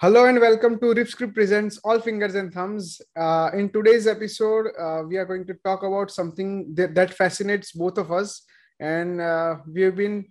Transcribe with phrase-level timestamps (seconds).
[0.00, 3.02] Hello and welcome to RiffScript Presents All Fingers and Thumbs.
[3.16, 7.72] Uh, in today's episode, uh, we are going to talk about something that, that fascinates
[7.72, 8.42] both of us,
[8.78, 10.24] and uh, we have been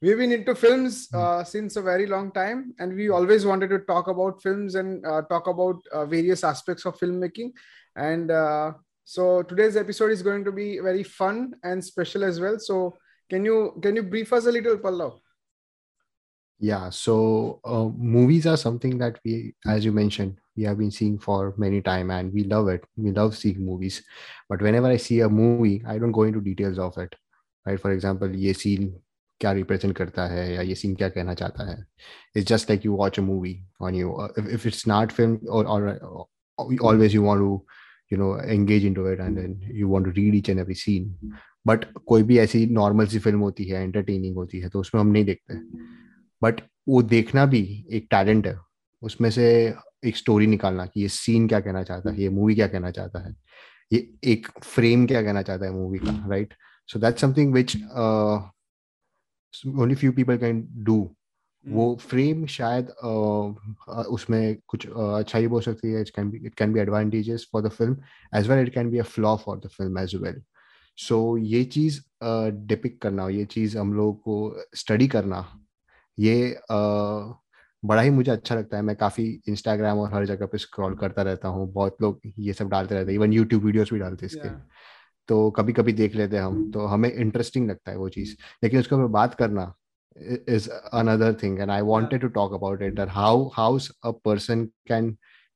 [0.00, 3.80] we've been into films uh, since a very long time, and we always wanted to
[3.80, 7.52] talk about films and uh, talk about uh, various aspects of filmmaking.
[7.96, 8.30] And
[9.04, 12.58] so today's episode is going to be very fun and special as well.
[12.58, 12.96] So
[13.28, 15.20] can you can you brief us a little, Pallav?
[16.61, 21.19] Yeah, so uh, movies are something that we, as you mentioned, we have been seeing
[21.19, 22.83] for many time, and we love it.
[22.95, 24.01] We love seeing movies,
[24.49, 27.13] but whenever I see a movie, I don't go into details of it.
[27.63, 27.79] Right?
[27.79, 28.89] For example, ये scene
[29.41, 31.85] क्या represent करता है या ये scene क्या कहना चाहता है.
[32.33, 34.15] It's just like you watch a movie on you.
[34.15, 36.27] Uh, if, if it's not film or, or, or
[36.81, 37.63] always you want to
[38.09, 41.15] you know engage into it and then you want to read each and every scene.
[41.63, 45.07] But कोई भी ऐसी normal सी film होती है, entertaining होती है, तो उसमें हम
[45.07, 45.61] नहीं देखते.
[46.42, 48.56] बट वो देखना भी एक टैलेंट है।
[49.02, 49.46] उसमें से
[50.06, 53.26] एक स्टोरी निकालना कि ये सीन क्या कहना चाहता है ये मूवी क्या कहना चाहता
[53.26, 53.34] है
[53.92, 56.54] ये एक फ्रेम क्या कहना चाहता है मूवी का right
[56.88, 57.76] so that something which
[59.78, 60.98] only few people can do
[61.64, 66.38] वो फ्रेम शायद uh, उसमें कुछ uh, अच्छा ही बोल सकती है। It can be
[66.46, 67.96] it can be advantages for the film
[68.36, 70.42] as well it can be a flaw for the film as well
[70.98, 75.46] so ये चीज़ डिपिक uh, करना ये चीज़ हम लोग को स्टडी करना
[76.22, 76.76] ये आ,
[77.84, 81.22] बड़ा ही मुझे अच्छा लगता है। मैं काफ़ी इंस्टाग्राम और हर जगह पे स्क्रॉल करता
[81.22, 84.30] रहता हूँ। बहुत लोग ये सब डालते रहते हैं। इवन यूट्यूब वीडियोस भी डालते हैं
[84.30, 84.60] इसके। Yeah.
[85.28, 88.80] तो कभी कभी देख लेते हैं हम। तो हमें इंटरेस्टिंग लगता है वो चीज़। लेकिन
[88.80, 89.74] उसके ऊपर बात करना
[90.48, 95.02] is another thing and I wanted to talk about it how house a person a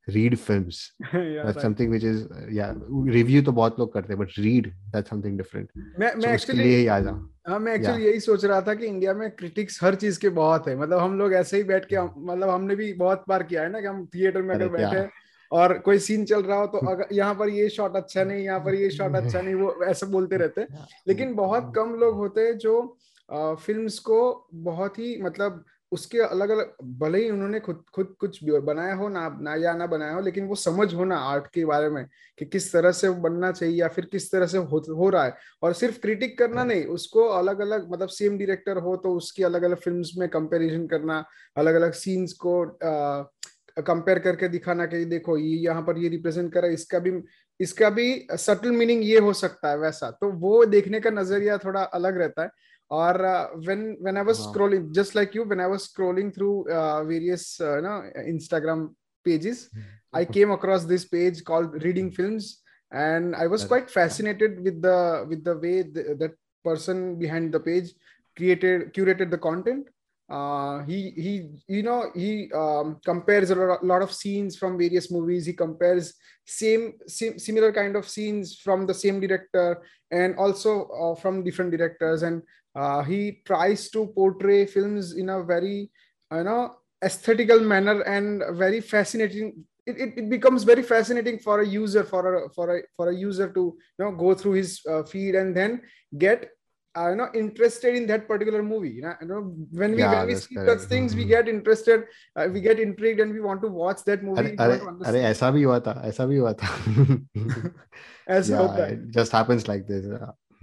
[1.12, 1.62] yeah, that's right.
[1.62, 5.68] something which is yeah review तो बहुत लोग करते हैं but read that's something different.
[5.98, 8.10] मैं मैं एक्चुअली यही आ जाऊँ हाँ मैं एक्चुअली yeah.
[8.10, 11.18] यही सोच रहा था कि इंडिया में क्रिटिक्स हर चीज़ के बहुत है। मतलब हम
[11.18, 14.06] लोग ऐसे ही बैठ के मतलब हमने भी बहुत बार किया है ना कि हम
[14.06, 17.68] थिएटर में अगर बैठे और कोई सीन चल रहा हो तो अगर यहाँ पर ये
[17.68, 20.66] शॉट अच्छा नहीं यहाँ पर ये शॉट अच्छा नहीं वो ऐसे बोलते रहते
[21.08, 22.96] लेकिन बहुत कम लोग होते हैं जो
[23.34, 28.94] फ़िल्म को बहुत ही मतलब उसके अलग अलग भले ही उन्होंने खुद खुद कुछ बनाया
[28.94, 31.88] हो ना ना या ना बनाया हो लेकिन वो समझ हो ना आर्ट के बारे
[31.90, 32.04] में
[32.38, 35.34] कि किस तरह से बनना चाहिए या फिर किस तरह से हो, हो रहा है।
[35.62, 39.42] और सिर्फ़ क्रिटिक करना हाँ। नहीं उसको अलग अलग मतलब सेम डायरेक्टर हो तो उसकी
[39.42, 41.24] अलग अलग फिल्म्स में कंपैरिजन करना
[41.56, 42.64] अलग अलग सीन्स को
[43.78, 47.12] कंपेयर करके दिखाना कि देखो ये यहाँ पर ये रिप्रेजेंट करा इसका भी
[47.60, 51.82] इसका भी सटल मीनिंग ये हो सकता है वैसा। तो वो देखने का नज़रिया थोड़ा
[51.82, 52.50] अलग रहता है।
[52.88, 54.52] Or uh, when when i was wow.
[54.52, 58.02] scrolling just like you when i was scrolling through uh, various uh, you know
[58.34, 60.16] instagram pages mm-hmm.
[60.16, 65.26] i came across this page called reading films and i was quite fascinated with the
[65.28, 67.90] with the way the, that person behind the page
[68.36, 69.88] created curated the content.
[70.28, 71.32] Uh, he he
[71.68, 75.46] you know he um, compares a lot, lot, of scenes from various movies.
[75.46, 76.14] He compares
[76.44, 81.70] same, same similar kind of scenes from the same director and also uh, from different
[81.70, 82.24] directors.
[82.24, 82.42] And
[82.75, 85.89] uh, he tries to portray films in a very
[86.31, 91.67] you know aesthetical manner and very fascinating it, it, it, becomes very fascinating for a
[91.67, 95.03] user for a for a for a user to you know go through his uh,
[95.03, 95.81] feed and then
[96.17, 96.49] get
[96.95, 99.41] uh, you know interested in that particular movie you know, you know
[99.71, 100.81] when we yeah, when we see correct.
[100.81, 101.29] such things we mm-hmm.
[101.29, 102.03] get interested
[102.35, 105.63] uh, we get intrigued and we want to watch that movie अरे अरे ऐसा भी
[105.63, 106.69] हुआ था ऐसा भी हुआ था
[108.37, 110.05] ऐसा होता है it just happens like this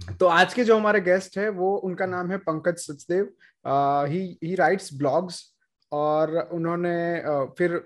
[0.00, 3.24] तो आज के जो हमारे गेस्ट है वो उनका नाम है Pankaj Sachdev.
[4.08, 5.42] He he writes blogs
[5.92, 6.94] और उन्होंने
[7.58, 7.76] फिर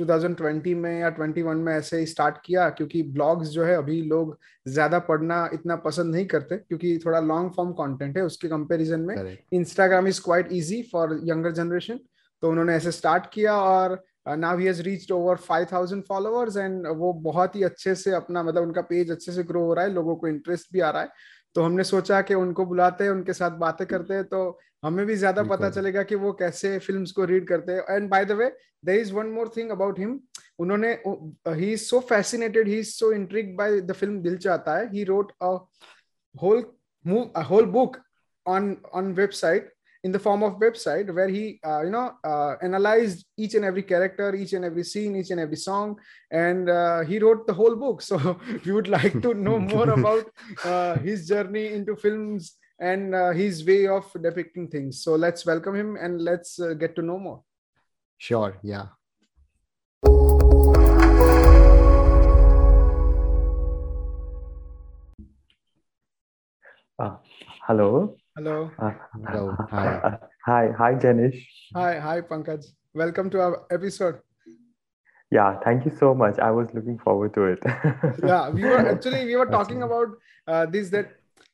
[0.00, 4.38] 2020 में या 21 में ऐसे ही स्टार्ट किया क्योंकि ब्लॉग्स जो है अभी लोग
[4.68, 9.36] ज़्यादा पढ़ना इतना पसंद नहीं करते क्योंकि थोड़ा लॉन्ग फॉर्म कंटेंट है उसके कंपैरिजन में
[9.52, 12.00] Instagram is quite easy for younger generation
[12.42, 17.12] तो उन्होंने ऐसे स्टार्ट किया और now he has reached over 5000 followers and वो
[17.12, 20.16] बहुत ही अच्छे से अपना मतलब उनका पेज अच्छे से ग्रो हो रहा है लोगों
[20.16, 21.08] को इंटरेस्ट भी आ रहा है।
[21.56, 25.14] तो हमने सोचा कि उनको बुलाते हैं उनके साथ बातें करते हैं तो हमें भी
[25.16, 28.46] ज़्यादा पता चलेगा कि वो कैसे फिल्म्स को रीड करते हैं। And by the way
[28.84, 30.18] there is one more thing about him
[30.58, 30.92] उन्होंने
[31.48, 34.88] he is so fascinated he is so intrigued by the film Dil Chahta Hai.
[34.92, 35.56] He wrote a
[36.34, 36.64] whole
[37.04, 37.96] move a whole book
[38.46, 39.70] on on website
[40.04, 43.82] in the form of website where he uh, you know uh, analyzed each and every
[43.82, 45.98] character each and every scene each and every song.
[46.30, 48.02] And uh, he wrote the whole book.
[48.12, 50.26] So we would like to know more about
[50.64, 55.02] uh, his journey into films and uh, his way of depicting things.
[55.02, 57.42] So let's welcome him and let's uh, get to know more.
[58.18, 58.58] Sure.
[58.62, 58.86] Yeah.
[67.66, 68.70] Hello Hello.
[68.78, 68.92] Uh,
[69.26, 69.54] hello.
[69.70, 70.18] Hi.
[70.46, 70.68] Hi.
[70.78, 71.38] Hi, Janish.
[71.74, 71.98] Hi.
[71.98, 72.64] Hi, Pankaj.
[72.94, 74.20] Welcome to our episode.
[75.30, 76.38] Yeah, thank you so much.
[76.38, 77.58] I was looking forward to it.
[78.24, 80.08] yeah, we were actually we were talking about
[80.46, 81.10] uh, this that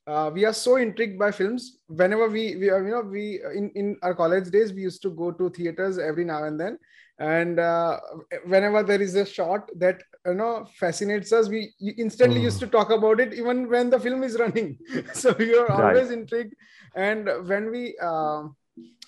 [0.07, 1.79] uh, we are so intrigued by films.
[1.89, 5.33] Whenever we, we you know we in in our college days we used to go
[5.33, 6.79] to theaters every now and then,
[7.19, 7.99] and uh,
[8.47, 12.45] whenever there is a shot that you know fascinates us, we instantly mm.
[12.45, 14.79] used to talk about it even when the film is running.
[15.13, 16.19] so you're always right.
[16.19, 16.55] intrigued.
[16.95, 18.45] And when we uh,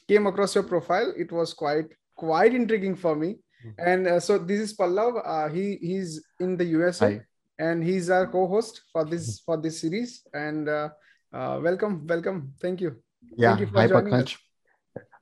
[0.09, 1.87] came across your profile, it was quite
[2.17, 3.37] quite intriguing for me
[3.67, 3.89] Mm-hmm.
[3.89, 5.21] And uh, so this is Pallav.
[5.25, 7.21] Uh, he he's in the USA, Hi.
[7.59, 10.23] and he's our co-host for this for this series.
[10.33, 10.89] And uh,
[11.33, 12.55] uh welcome, welcome.
[12.61, 12.97] Thank you.
[13.37, 13.57] Yeah.
[13.57, 14.37] Thank you Hi, Pankaj.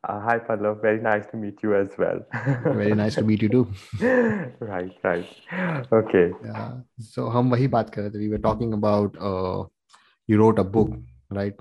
[0.08, 0.81] Uh, hi, Pallav.
[0.81, 2.20] Very nice to meet you as well.
[2.64, 3.69] Very nice to meet you too.
[4.58, 5.26] right, right.
[5.93, 6.32] Okay.
[6.43, 6.76] Yeah.
[6.99, 9.64] So We were talking about uh,
[10.26, 10.93] you wrote a book,
[11.28, 11.52] right?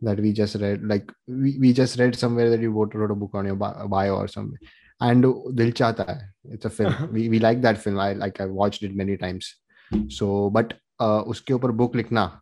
[0.00, 0.84] That we just read.
[0.84, 4.16] Like we, we just read somewhere that you wrote, wrote a book on your bio
[4.16, 4.58] or something.
[4.98, 5.22] And
[5.54, 6.20] Dil Chahta hai.
[6.44, 6.94] It's a film.
[6.94, 7.08] Uh-huh.
[7.12, 7.98] we we like that film.
[7.98, 9.54] I like I watched it many times.
[10.08, 12.40] So but uh, उसके ऊपर book लिखना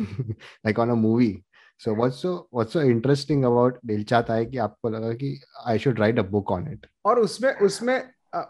[0.64, 1.44] like on a movie
[1.80, 5.98] So what's so what's so interesting about Chahta Hai कि आपको लगा कि I should
[5.98, 6.86] write a book on it.
[7.06, 8.00] और उसमें उसमें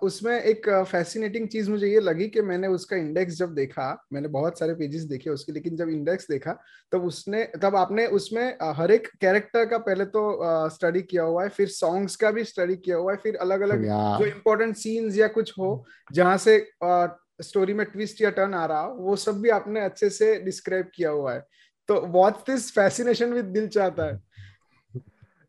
[0.02, 4.58] उसमें एक फैसिनेटिंग चीज़ मुझे ये लगी कि मैंने उसका इंडेक्स जब देखा मैंने बहुत
[4.58, 6.52] सारे पेजेस देखे उसके लेकिन जब इंडेक्स देखा
[6.92, 8.44] तब उसने तब आपने उसमें
[8.76, 10.38] हर एक कैरेक्टर का पहले तो
[10.70, 13.84] स्टडी किया हुआ है फिर सॉन्ग्स का भी स्टडी किया हुआ है फिर अलग अलग
[13.84, 16.58] जो इम्पोर्टेंट सीन्स या कुछ हो जहाँ से
[17.42, 20.90] स्टोरी में ट्विस्ट या टर्न आ रहा हो वो सब भी आपने अच्छे से डिस्क्राइब
[20.94, 21.46] किया हुआ है
[21.88, 24.22] तो वॉट दिस फैसिनेशन विद दिल चाहता है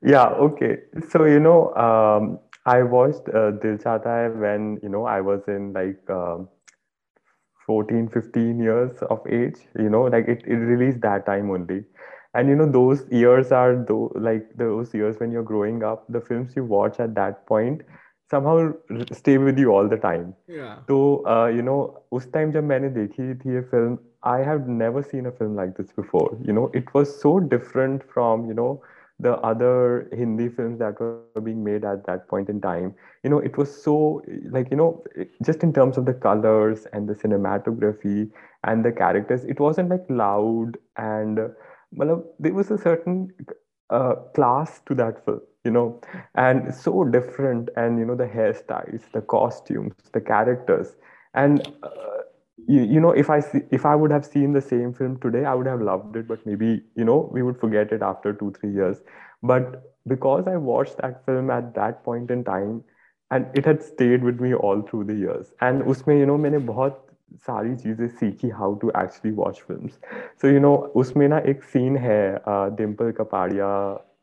[0.10, 0.74] yeah okay
[1.12, 2.26] so you know um,
[2.66, 6.38] I watched uh, Dil Chahta Hai when, you know, I was in like uh,
[7.68, 11.84] 14, 15 years of age, you know, like it, it released that time only.
[12.34, 16.20] And, you know, those years are though, like those years when you're growing up, the
[16.20, 17.84] films you watch at that point
[18.32, 18.74] somehow
[19.12, 20.34] stay with you all the time.
[20.48, 20.80] Yeah.
[20.88, 25.28] So, uh, you know, उस time मैंने देखी थी ये film, I have never seen
[25.28, 26.38] a film like this before.
[26.44, 28.82] You know, it was so different from, you know,
[29.20, 32.66] the other Hindi films that were being made at that point in time.
[32.96, 34.88] You know, it was so like you know,
[35.34, 38.30] just in terms of the colors and the cinematography
[38.64, 41.40] and the characters, it wasn't like loud and
[41.96, 43.32] well, there was a certain
[43.90, 46.00] uh, class to that film you know
[46.36, 50.96] and so different and you know the hairstyles the costumes the characters
[51.34, 52.22] and uh,
[52.69, 55.45] you, you know if i see, if i would have seen the same film today
[55.45, 58.53] i would have loved it but maybe you know we would forget it after 2
[58.61, 59.03] 3 years
[59.43, 62.83] but because i watched that film at that point in time
[63.31, 66.59] and it had stayed with me all through the years and usme you know मैंने
[66.73, 67.07] बहुत
[67.47, 69.99] सारी चीजें सीखी how to actually watch films
[70.43, 72.23] so you know उसमें ना एक scene है
[72.77, 73.69] Dimple Kapadia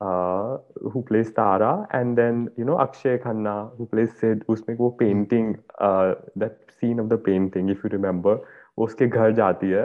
[0.03, 0.59] uh,
[0.93, 4.45] who plays Tara, and then you know Akshaye Khanna who plays Sid.
[4.55, 5.51] Usme वो painting
[5.89, 6.15] uh,
[6.45, 8.39] that scene of the painting, if you remember,
[8.79, 9.85] वो उसके घर जाती है,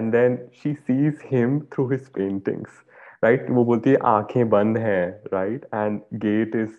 [0.00, 2.82] and then she sees him through his paintings,
[3.26, 3.50] right?
[3.50, 5.04] वो बोलती है आंखें बंद हैं,
[5.36, 5.64] right?
[5.82, 6.76] And gate is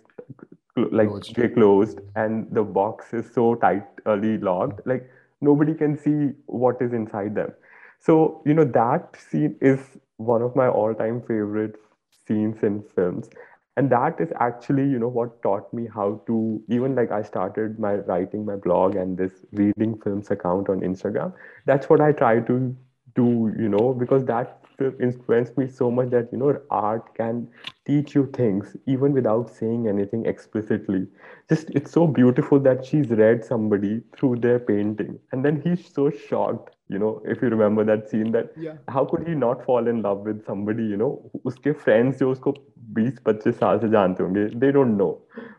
[1.00, 1.40] like closed.
[1.56, 5.10] closed, and the box is so tightly locked, like
[5.42, 7.52] nobody can see what is inside them.
[8.00, 9.80] So you know that scene is
[10.18, 11.84] one of my all-time favorite
[12.28, 13.30] scenes in films.
[13.78, 17.80] And that is actually you know what taught me how to even like i started
[17.80, 21.34] my writing my blog and this reading films account on instagram.
[21.66, 22.76] That's what i try to
[23.16, 24.60] do you know because that
[25.02, 27.48] influenced me so much that you know art can
[27.86, 31.08] teach you things even without saying anything explicitly.
[31.50, 35.20] Just it's so beautiful that she's read somebody through their painting.
[35.32, 38.76] And then he's so shocked you know if you remember that scene that yeah.
[38.88, 41.12] how could he not fall in love with somebody you know
[41.52, 42.54] uske friends jo usko
[42.98, 45.12] 20 25 saal se jante honge they don't know.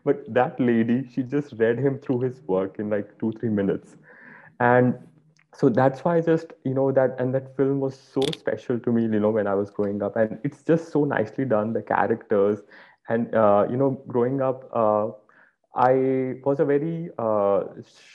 [0.07, 3.97] But that lady she just read him through his work in like 2 3 minutes.
[4.59, 4.97] And
[5.59, 8.91] so that's why I just you know that and that film was so special to
[8.97, 10.21] me you know when I was growing up.
[10.23, 12.61] And it's just so nicely done the characters.
[13.09, 15.07] And uh, you know growing up uh,
[15.79, 17.63] I was a very uh,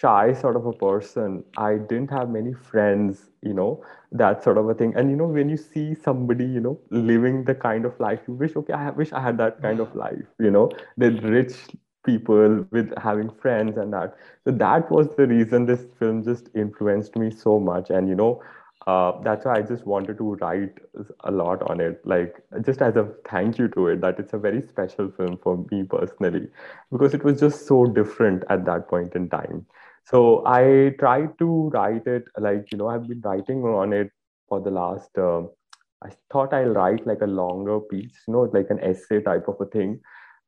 [0.01, 1.45] shy sort of a person.
[1.57, 4.95] I didn't have many friends, you know, that sort of a thing.
[4.97, 8.35] And you know, when you see somebody, you know, living the kind of life you
[8.35, 11.57] wish, okay, I wish I had that kind of life, you know, the rich
[12.05, 17.17] people with having friends and that so that was the reason this film just influenced
[17.17, 18.43] me so much and you know
[18.87, 20.79] uh, that's why i just wanted to write
[21.25, 24.39] a lot on it like just as a thank you to it that it's a
[24.39, 26.47] very special film for me personally
[26.93, 29.65] because it was just so different at that point in time
[30.05, 34.11] so i tried to write it like you know i've been writing on it
[34.49, 35.41] for the last uh,
[36.03, 39.57] i thought i'll write like a longer piece you know like an essay type of
[39.61, 40.01] a thing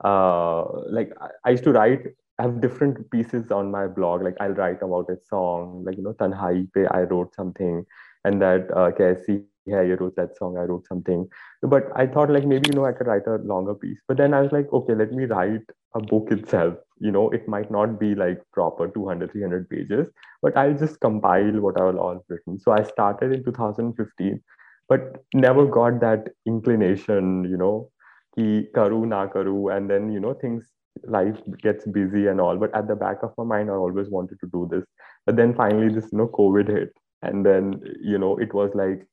[0.05, 1.13] uh, like
[1.45, 2.07] I used to write
[2.39, 4.23] I have different pieces on my blog.
[4.23, 7.87] Like I'll write about a song, like you know, Tanhai pe I wrote something,
[8.27, 11.29] and that uh, Kaisi yeah, you wrote that song, I wrote something.
[11.63, 13.99] But I thought like maybe, you know, I could write a longer piece.
[14.07, 15.63] But then I was like, okay, let me write
[15.95, 16.75] a book itself.
[17.01, 20.09] You know, it might not be like proper 200, 300 pages,
[20.41, 22.59] but I'll just compile what I've all written.
[22.59, 24.41] So I started in 2015,
[24.89, 27.91] but never got that inclination, you know,
[28.37, 29.77] ki karu na karu.
[29.77, 30.65] And then, you know, things,
[31.05, 32.57] life gets busy and all.
[32.57, 34.85] But at the back of my mind, I always wanted to do this.
[35.27, 36.93] But then finally this, you know, COVID hit.
[37.23, 39.07] And then, you know, it was like,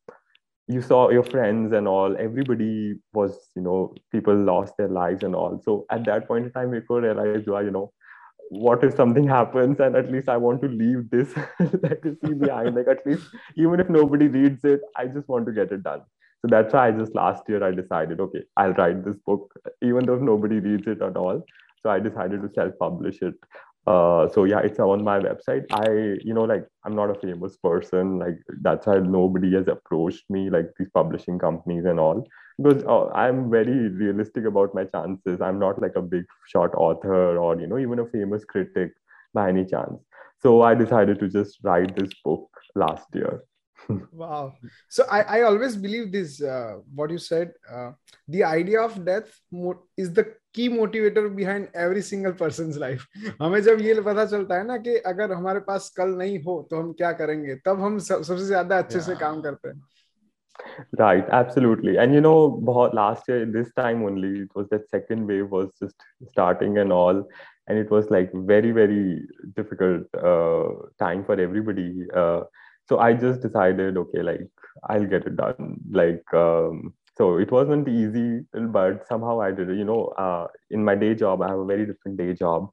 [0.68, 5.36] you saw your friends and all everybody was you know people lost their lives and
[5.36, 5.62] all.
[5.64, 7.92] So at that point in time we could realize you know
[8.50, 12.76] what if something happens and at least i want to leave this legacy behind.
[12.76, 16.02] Like at least even if nobody reads it i just want to get it done.
[16.42, 20.06] So that's why i just last year i decided okay i'll write this book even
[20.06, 21.44] though nobody reads it at all.
[21.82, 23.36] So i decided to self publish it
[23.86, 25.66] uh so yeah it's on my website.
[25.72, 28.20] I you know like i'm not a famous person.
[28.20, 32.26] Like that's why nobody has approached me like these publishing companies and all.
[32.58, 35.42] Because uh, i'm very realistic about my chances.
[35.42, 38.94] I'm not like a big shot author or you know even a famous critic
[39.34, 40.00] by any chance.
[40.42, 43.44] So i decided to just write this book last year
[44.13, 44.53] wow
[44.89, 47.93] so I, I always believe this uh, what you said uh,
[48.27, 49.31] the idea of death
[49.97, 53.05] is the की motivator behind every single person life
[53.43, 56.77] हमें जब ये पता चलता है ना कि अगर हमारे पास कल नहीं हो तो
[56.77, 59.07] हम क्या करेंगे तब हम सब, सबसे ज्यादा अच्छे yeah.
[59.07, 59.81] से काम करते हैं
[60.99, 62.39] right absolutely and you know
[62.99, 67.21] last year this time only it was that second wave was just starting and all
[67.69, 69.05] and it was like very very
[69.61, 70.65] difficult uh,
[71.05, 71.87] time for everybody
[72.23, 72.41] uh,
[72.88, 74.42] so i just decided okay like
[74.90, 75.78] i'll get it done.
[75.92, 79.78] Like um, so it wasn't easy but somehow i did it.
[79.78, 82.70] You know uh, in my day job i have a very different day job.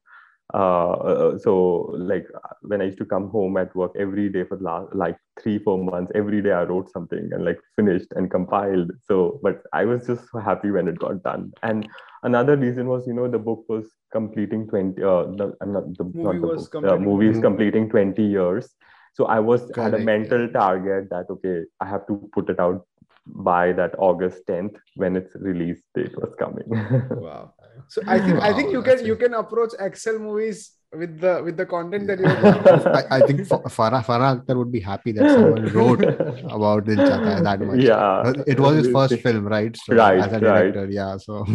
[0.53, 2.25] Uh, uh so like
[2.63, 5.81] when i used to come home at work every day for last, like three four
[5.81, 8.91] months every day i wrote something and like finished and compiled.
[9.01, 11.51] So but i was just so happy when it got done.
[11.63, 11.87] And
[12.23, 16.03] another reason was you know the book was completing 20 uh the, i'm not the,
[16.03, 18.75] movie not the book, the movie is completing 20 years
[19.13, 19.77] so i was Correct.
[19.77, 22.85] had a mental target that okay i have to put it out
[23.25, 26.65] by that August 10th when its release date was coming.
[27.11, 27.53] wow.
[27.87, 31.41] So I think wow, I think you can you can approach Excel movies with the
[31.43, 35.13] with the content that you have I, I think Farhan Farhan Akhtar would be happy
[35.13, 36.03] that someone wrote
[36.51, 37.79] about Dil Chahta that much.
[37.79, 38.33] Yeah.
[38.45, 39.75] It was his first film, right?
[39.85, 40.19] So right.
[40.19, 40.91] As a director, right.
[40.91, 41.17] yeah.
[41.17, 41.45] So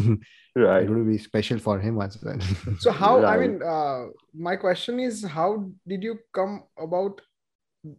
[0.57, 0.85] right.
[0.85, 2.39] it would be special for him as well.
[2.79, 3.37] So how right.
[3.37, 7.21] I mean uh, my question is how did you come about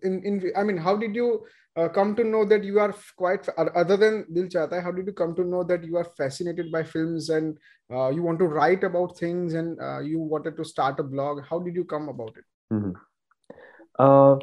[0.03, 3.47] in in I mean how did you uh, come to know that you are quite
[3.57, 6.83] other than Dil Chahta how did you come to know that you are fascinated by
[6.83, 7.57] films and
[7.91, 11.43] uh, you want to write about things and uh, you wanted to start a blog
[11.49, 12.91] how did you come about it mm-hmm.
[13.99, 14.37] Uh,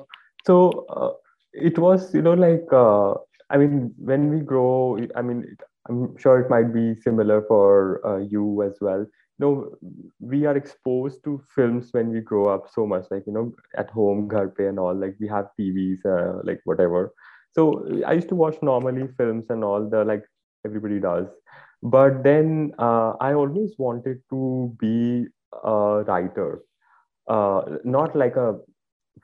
[0.45, 1.13] so uh,
[1.53, 3.15] it was you know like uh,
[3.51, 5.45] i mean when we grow i mean
[5.89, 8.01] i'm sure it might be similar for
[8.31, 9.07] you as well.
[9.39, 9.75] You know
[10.21, 13.91] we are exposed to films when we grow up so much like you know at
[13.91, 17.13] home ghar pe and all like we have tvs uh, like whatever.
[17.53, 17.65] So
[18.07, 20.25] i used to watch normally films and all the like
[20.67, 21.27] everybody does.
[21.83, 25.27] But then uh, i always wanted to be
[25.65, 26.63] a writer.
[27.29, 28.57] Uh, not like a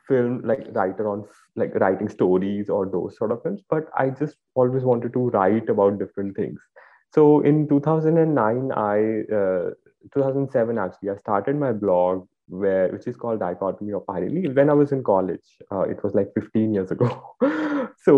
[0.08, 1.24] film like writer on
[1.56, 5.68] like writing stories or those sort of films but i just always wanted to write
[5.68, 6.60] about different things.
[7.12, 9.70] So in 2009 i uh,
[10.14, 14.72] 2007 actually i started my blog where which is called dichotomy of irony when i
[14.72, 17.36] was in college uh, it was like 15 years ago.
[18.02, 18.14] So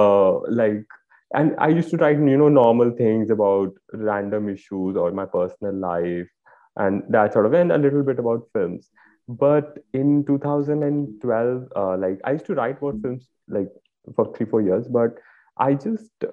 [0.00, 0.86] uh, like
[1.34, 5.74] and i used to write you know normal things about random issues or my personal
[5.74, 6.28] life
[6.76, 8.88] and that sort of and a little bit about films.
[9.28, 13.68] But in 2012 uh, like i used to write about films like
[14.16, 15.18] for three four years but
[15.60, 16.24] i just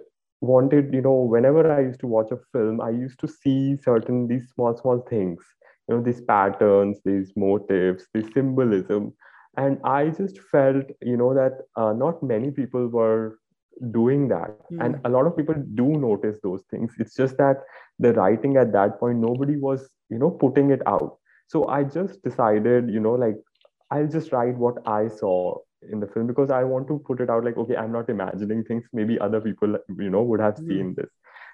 [0.42, 4.28] wanted you know whenever i used to watch a film i used to see certain
[4.28, 5.40] these small small things
[5.88, 9.14] you know these patterns these motives this symbolism.
[9.58, 13.40] And i just felt you know that uh, not many people were
[13.92, 14.52] doing that.
[14.72, 14.86] Mm.
[14.86, 16.94] and a lot of people do notice those things.
[17.00, 17.58] It's just that
[18.00, 21.18] the writing at that point nobody was you know putting it out.
[21.48, 23.38] So i just decided you know like
[23.92, 25.58] i'll just write what i saw
[25.92, 28.64] in the film because I want to put it out like, okay, I'm not imagining
[28.64, 28.86] things.
[28.94, 30.68] Maybe other people, you know, would have mm.
[30.68, 31.10] seen this.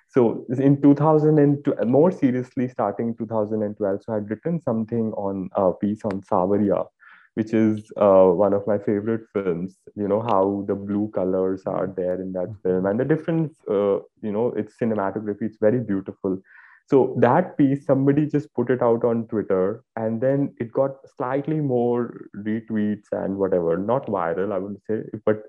[0.10, 6.06] So in 2002, more seriously, starting 2012, so I had written something on a piece
[6.06, 6.86] on Saawariya,
[7.34, 9.78] which is uh, one of my favorite films.
[9.96, 13.54] You know how the blue colors are there in that film, and the difference.
[13.68, 15.44] Uh, you know, it's cinematography.
[15.44, 16.40] It's very beautiful.
[16.86, 21.60] So that piece somebody just put it out on twitter and then it got slightly
[21.60, 23.78] more retweets and whatever.
[23.78, 25.44] Not viral i would say but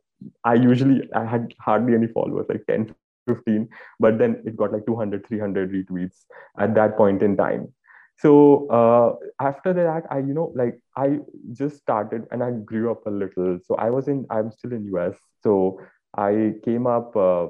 [0.45, 3.29] i usually i had hardly any followers like 10 15
[3.65, 7.73] but then it got like 200 300 retweets at that point in time.
[8.17, 11.19] So uh, after that i you know like i
[11.53, 13.59] just started and i grew up a little.
[13.65, 15.81] So i was in i'm still in us so
[16.17, 17.49] i came up uh,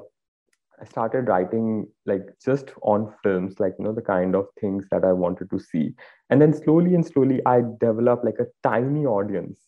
[0.81, 5.03] i started writing like just on films like you know the kind of things that
[5.03, 5.93] i wanted to see
[6.29, 9.59] and then slowly and slowly i developed like a tiny audience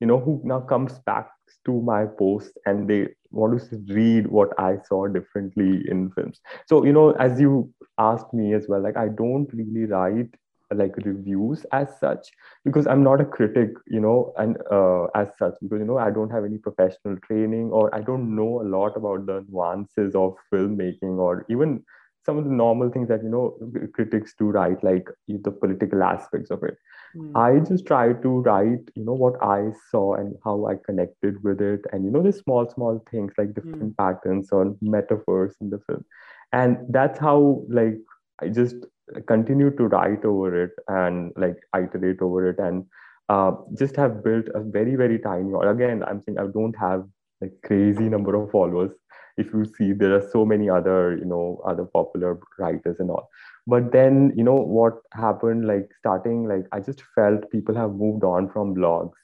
[0.00, 1.28] you know who now comes back
[1.64, 6.40] to my posts and they want to read what I saw differently in films.
[6.66, 10.34] So, you know, as you asked me as well, like I don't really write
[10.74, 12.30] like reviews as such
[12.64, 16.10] because i'm not a critic you know and uh, as such because you know i
[16.10, 20.34] don't have any professional training or i don't know a lot about the nuances of
[20.52, 21.82] filmmaking or even
[22.24, 23.56] some of the normal things that you know
[23.94, 26.76] critics do write like the political aspects of it
[27.16, 27.30] mm.
[27.36, 31.60] i just try to write you know what i saw and how i connected with
[31.60, 33.96] it and you know the small small things like different mm.
[33.96, 36.04] patterns or metaphors in the film
[36.52, 37.98] and that's how like
[38.40, 38.76] i just
[39.26, 42.84] continue to write over it and like iterate over it and
[43.28, 47.04] uh, just have built a very very tiny again i'm saying i don't have
[47.42, 48.92] like crazy number of followers.
[49.36, 53.28] If you see there are so many other you know other popular writers and all.
[53.66, 55.66] But then you know what happened?
[55.66, 59.18] Like starting like i just felt people have moved on from blogs.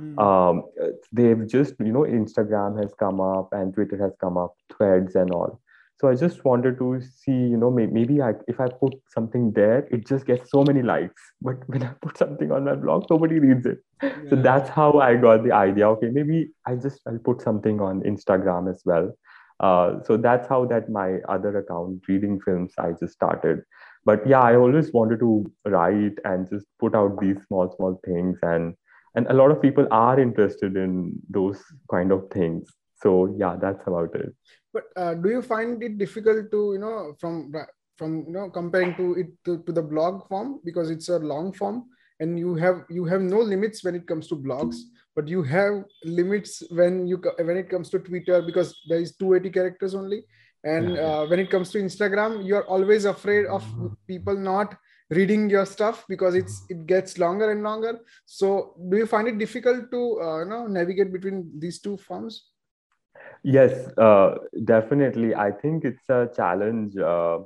[0.00, 0.18] Mm.
[0.24, 0.62] um,
[1.10, 5.32] they've just you know instagram has come up and twitter has come up threads and
[5.32, 5.60] all
[6.00, 9.86] so i just wanted to see you know maybe I, if i put something there
[9.90, 11.22] it just gets so many likes.
[11.42, 13.78] But when i put something on my blog nobody reads it.
[14.02, 14.12] Yeah.
[14.30, 15.88] so that's how i got the idea.
[15.88, 19.12] Okay maybe i just i'll put something on instagram as well.
[19.60, 23.62] Uh, so that's how that my other account reading films i just started.
[24.04, 28.38] But yeah i always wanted to write and just put out these small small things.
[28.42, 28.74] And
[29.16, 31.60] and a lot of people are interested in those
[31.90, 32.68] kind of things.
[33.02, 34.34] So yeah that's about it
[34.72, 37.52] but uh, do you find it difficult to you know from
[37.96, 40.60] from you know comparing to it to, to the blog form?
[40.64, 41.86] Because it's a long form
[42.20, 44.76] and you have you have no limits when it comes to blogs
[45.14, 49.50] but you have limits when you when it comes to twitter because there is 280
[49.50, 50.22] characters only.
[50.64, 53.64] And yeah, uh, when it comes to instagram you are always afraid of
[54.06, 54.76] people not
[55.10, 58.00] reading your stuff because it's it gets longer and longer.
[58.26, 62.44] So do you find it difficult to uh, you know navigate between these two forms
[63.42, 65.34] Yes, uh, definitely.
[65.34, 66.96] I think it's a challenge.
[66.96, 67.40] Uh,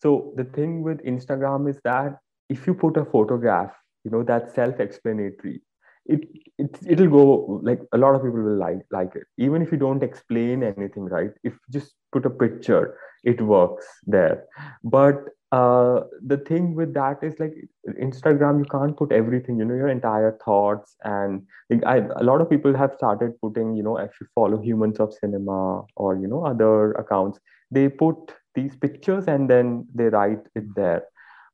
[0.00, 3.72] so the thing with Instagram is that if you put a photograph,
[4.04, 5.62] you know, that's self-explanatory.
[6.06, 9.70] It, it it'll go like a lot of people will like like it even if
[9.70, 14.44] you don't explain anything right if you just put a picture it works there
[14.82, 15.16] but
[15.50, 17.54] uh, the thing with that is like
[18.02, 22.42] instagram you can't put everything you know your entire thoughts and like I, a lot
[22.42, 26.26] of people have started putting you know if you follow humans of cinema or you
[26.26, 28.16] know other accounts they put
[28.54, 31.04] these pictures and then they write it there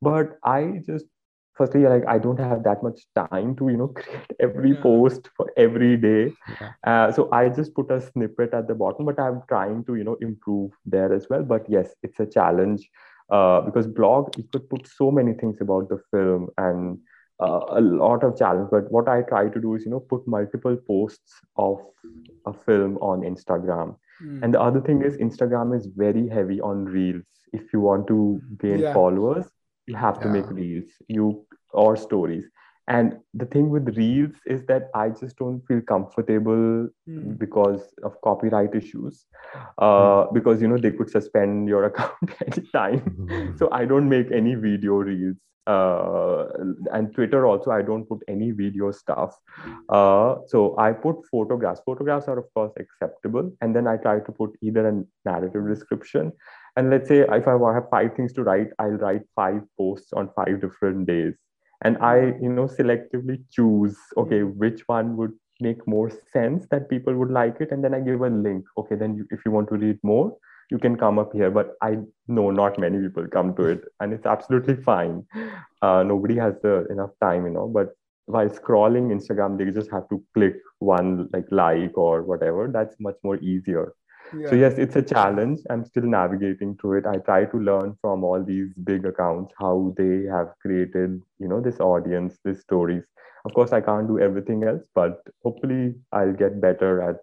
[0.02, 1.06] but i just
[1.54, 4.82] firstly like i don't have that much time to you know create every yeah.
[4.82, 6.72] post for every day yeah.
[6.84, 10.02] uh, so i just put a snippet at the bottom but i'm trying to you
[10.02, 12.90] know improve there as well but yes it's a challenge
[13.30, 16.98] uh, because blog you could put so many things about the film and
[17.42, 20.26] uh, a lot of challenge but what i try to do is you know put
[20.26, 21.78] multiple posts of
[22.46, 24.42] a film on instagram mm.
[24.42, 28.40] and the other thing is instagram is very heavy on reels if you want to
[28.60, 28.92] gain yeah.
[28.92, 29.46] followers
[29.86, 30.32] you have to yeah.
[30.32, 32.44] make reels you or stories
[32.88, 37.38] and the thing with reels is that i just don't feel comfortable mm.
[37.38, 39.26] because of copyright issues
[39.78, 39.84] uh,
[40.24, 40.34] mm.
[40.34, 43.56] because you know they could suspend your account anytime mm-hmm.
[43.56, 46.44] so i don't make any video reels uh,
[46.92, 49.34] and twitter also i don't put any video stuff
[49.88, 54.30] uh, so i put photographs photographs are of course acceptable and then i try to
[54.30, 56.30] put either a narrative description
[56.76, 60.28] and let's say if i have five things to write i'll write five posts on
[60.36, 61.34] five different days
[61.84, 67.14] and i you know selectively choose okay which one would make more sense that people
[67.14, 68.64] would like it and then i give a link.
[68.76, 70.36] Okay then you, if you want to read more
[70.70, 74.12] you can come up here but i know not many people come to it and
[74.12, 75.24] it's absolutely fine.
[75.82, 77.90] Uh, nobody has the enough time you know but
[78.26, 83.16] while scrolling instagram they just have to click one like like or whatever that's much
[83.22, 83.92] more easier
[84.33, 84.49] yeah.
[84.49, 88.23] so yes it's a challenge i'm still navigating through it i try to learn from
[88.23, 93.03] all these big accounts how they have created you know this audience these stories
[93.45, 97.17] of course i can't do everything else but hopefully i'll get better at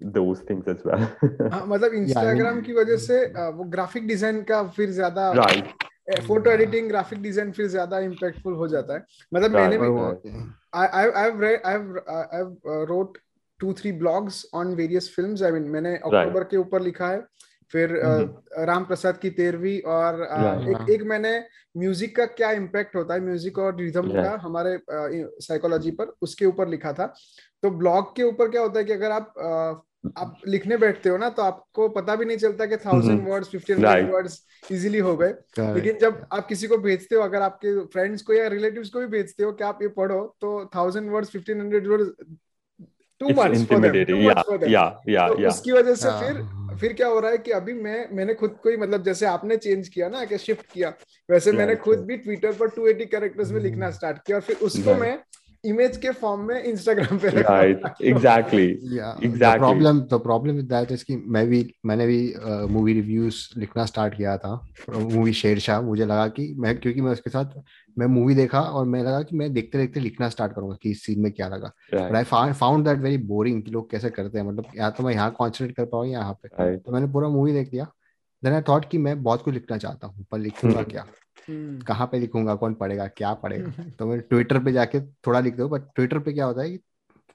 [0.00, 1.02] those things as well
[1.72, 3.24] मतलब Instagram की वजह से
[3.58, 5.86] वो graphic design का फिर ज्यादा right
[6.26, 9.86] photo editing graphic design फिर ज्यादा इम्पैक्टफुल हो जाता है मतलब मैंने भी
[10.74, 11.72] I I have I
[12.34, 13.18] have road
[13.61, 17.19] Two three blogs on various films I mean मैंने अक्टूबर के ऊपर लिखा है
[17.71, 17.91] फिर।
[18.67, 20.21] राम प्रसाद की तेरहवीं और
[20.69, 21.37] एक एक मैंने
[21.75, 24.77] म्यूज़िक का क्या इम्पैक्ट होता है म्यूज़िक और रिदम का हमारे
[25.41, 27.05] साइकोलॉजी पर उसके ऊपर लिखा था।
[27.63, 29.33] तो ब्लॉग के ऊपर क्या होता है कि अगर आप
[30.17, 33.85] आप लिखने बैठते हो ना तो आपको पता भी नहीं चलता कि thousand words fifteen
[34.11, 34.39] words
[34.71, 38.47] easily हो गए। लेकिन जब आप किसी को भेजते हो अगर आपके फ्रेंड्स को या
[38.49, 42.07] रिलेटिव्स को भी भेजते हो कि आप ये पढ़ो तो thousand words fifteen hundred words
[43.21, 46.43] too much for them या या या उसकी वजह से फिर
[46.79, 49.57] फिर क्या हो रहा है कि अभी मैं मैंने खुद को ही मतलब जैसे आपने
[49.57, 50.93] चेंज किया ना कि शिफ्ट किया।
[51.31, 54.95] वैसे मैंने खुद भी ट्विटर पर 280 कैरेक्टर्स में लिखना स्टार्ट किया और फिर उसको
[54.95, 55.17] मैं
[55.63, 61.03] इमेज के फॉर्म में इंस्टाग्राम पे right exactly exactly problem the problem with that is
[61.05, 64.53] कि मैं भी मैंने भी मूवी uh, रिव्यूज़ लिखना स्टार्ट किया था
[64.89, 67.61] मूवी शेरशाह मुझे लगा कि मैं क्योंकि मैं उसके साथ
[67.99, 71.05] मैं मूवी देखा और मैं लगा कि मैं देखते देखते लिखना स्टार्ट करूँगा कि इस
[71.05, 74.45] सीन में क्या लगा। But I found that very boring कि लोग कैसे करते हैं।
[74.45, 76.85] मतलब या तो मैं यहाँ कॉन्सेंट्रेट कर पाऊँ यहाँ पे। Right.
[76.85, 77.87] तो मैंने पूरा मूवी देख लिया।
[78.43, 80.91] देन आई थॉट कि मैं बहुत कुछ लिखना चाहता हूँ पर लिखूँगा hmm.
[80.91, 81.05] क्या।
[81.49, 83.83] कहाँ पे लिखूँगा कौन पढ़ेगा क्या पढ़ेगा?
[83.99, 86.79] तो मैं ट्विटर पे जाके थोड़ा लिख दो बट ट्विटर पे क्या होता है कि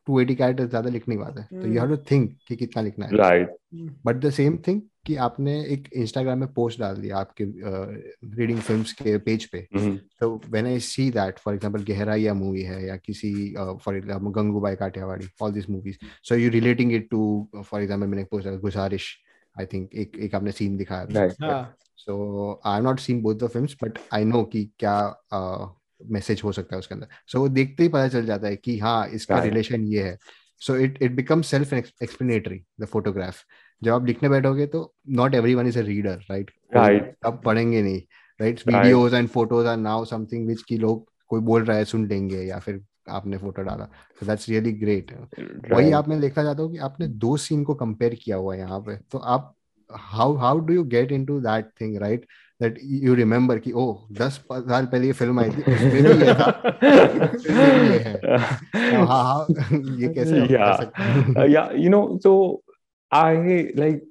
[0.06, 3.06] टू एटी कैरेक्टर ज़्यादा लिख नहीं पाते तो यू हैव टू थिंक कि कितना लिखना
[3.06, 7.44] है। Right but the same thing कि आपने एक इंस्टाग्राम में पोस्ट डाल दिया आपके
[7.44, 9.66] रीडिंग uh, फिल्म्स के पेज पे।
[10.20, 14.76] तो when I see that for example गहराइया movie है या किसी for example Gangubai
[14.76, 19.16] Kathiawadi all this movies so you relating it to for example मैंने पोस्ट गुजारिश
[19.58, 21.04] आई थिंक एक एक आपने सीन दिखाया
[21.96, 24.96] so I not seen both the films but I know कि क्या
[26.12, 28.46] मैसेज uh, हो सकता है उसके अंदर। सो so, वो देखते ही पता चल जाता
[28.48, 30.16] है कि हाँ इसका रिलेशन ये है।
[30.62, 33.42] So it it become self explanatory the photograph
[33.82, 38.00] जब आप लिखने बैठोगे तो not everyone is a reader right right आप पढ़ेंगे नहीं
[38.40, 42.06] right videos and photos are now something which की लोग कोई बोल रहा है सुन
[42.08, 42.80] लेंगे या फिर
[43.10, 43.84] आपने फ़ोटो डाला।
[44.20, 45.12] तो दैट्स रियली ग्रेट
[45.72, 48.60] वही आप मैं देखना चाहता हूँ कि आपने दो सीन को कंपेयर किया हुआ है
[48.60, 49.54] यहाँ पे। तो आप
[50.13, 52.23] how how do you get into that thing right
[52.59, 56.33] that you remember कि ओह दस साल पहले ये फिल्म आई थी उसमें भी ये
[56.41, 56.49] था
[57.47, 58.15] भी ये है
[59.05, 59.47] हाँ हाँ
[60.01, 60.79] ये कैसे yeah
[61.37, 62.61] uh, yeah you know so
[63.11, 63.33] I
[63.75, 64.03] like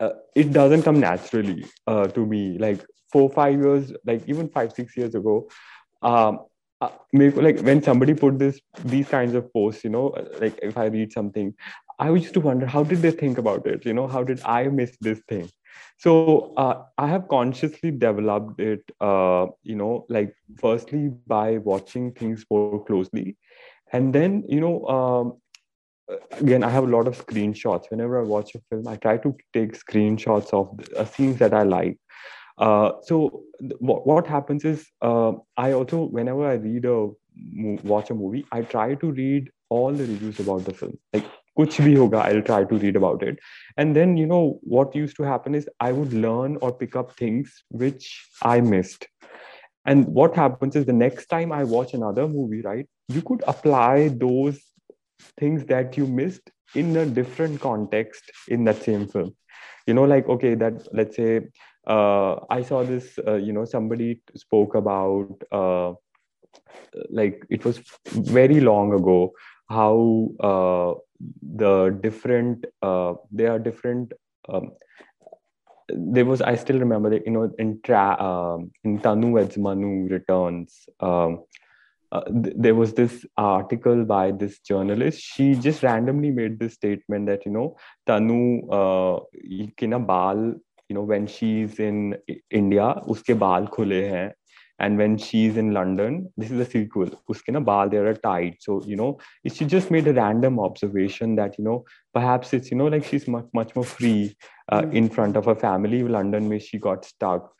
[0.00, 4.72] uh, it doesn't come naturally uh, to me like four five years like even five
[4.72, 5.36] six years ago
[6.02, 6.40] um
[6.80, 10.06] uh, like when somebody put this these kinds of posts you know
[10.40, 11.54] like if i read something
[12.03, 13.85] I used to wonder how did they think about it?
[13.85, 15.49] You know, how did I miss this thing?
[15.97, 18.81] So uh, I have consciously developed it.
[18.99, 23.37] Uh, you know, like firstly by watching things more closely,
[23.91, 24.75] and then you know.
[24.97, 25.33] Um,
[26.41, 27.89] again, I have a lot of screenshots.
[27.89, 31.53] Whenever I watch a film, I try to take screenshots of the, uh, scenes that
[31.53, 31.97] I like.
[32.57, 37.09] Uh, so th- what, what happens is uh, I also whenever I read a
[37.93, 40.97] watch a movie, I try to read all the reviews about the film.
[41.13, 41.25] Like
[41.59, 43.39] kuch bhi hoga i'll try to read about it.
[43.77, 47.15] And then you know what used to happen is i would learn or pick up
[47.17, 48.09] things which
[48.41, 49.07] i missed.
[49.85, 54.09] And what happens is the next time i watch another movie right you could apply
[54.25, 54.59] those
[55.39, 59.35] things that you missed in a different context in that same film.
[59.87, 61.41] You know like okay that let's say
[61.87, 65.93] uh, i saw this uh, you know somebody spoke about uh,
[67.09, 69.31] like it was very long ago
[69.69, 70.93] how uh,
[71.41, 74.13] the different uh, there are different
[74.49, 74.71] um,
[75.89, 80.87] there was i still remember that you know in tra- um, in tanu manu returns
[80.99, 81.43] um,
[82.13, 85.19] uh, th- there was this article by this journalist.
[85.19, 87.75] She just randomly made this statement that you know
[88.07, 88.39] tanu
[88.79, 89.19] uh,
[89.77, 90.53] kina baal
[90.89, 92.15] you know when she's in
[92.61, 94.31] india uske baal khule hain
[94.79, 98.55] and when she's in london this is a sequel uske na baal they are tied
[98.59, 99.11] so you know
[99.57, 101.77] she just made a random observation that you know
[102.13, 104.35] perhaps it's you know like she's much much more free
[104.69, 104.93] uh, mm.
[104.93, 107.51] in front of her family london where she got stuck.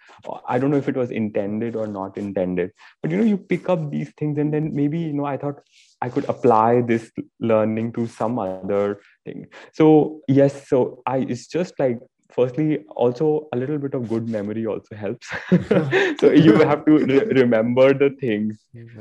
[0.48, 2.72] I don't know if it was intended or not intended.
[3.02, 5.62] But you know you pick up these things and then maybe you know i thought
[6.02, 9.48] i could apply this learning to some other thing.
[9.74, 12.00] So yes so i it's just like
[12.34, 15.30] firstly also a little bit of good memory also helps.
[16.20, 18.58] So you have to re- remember the things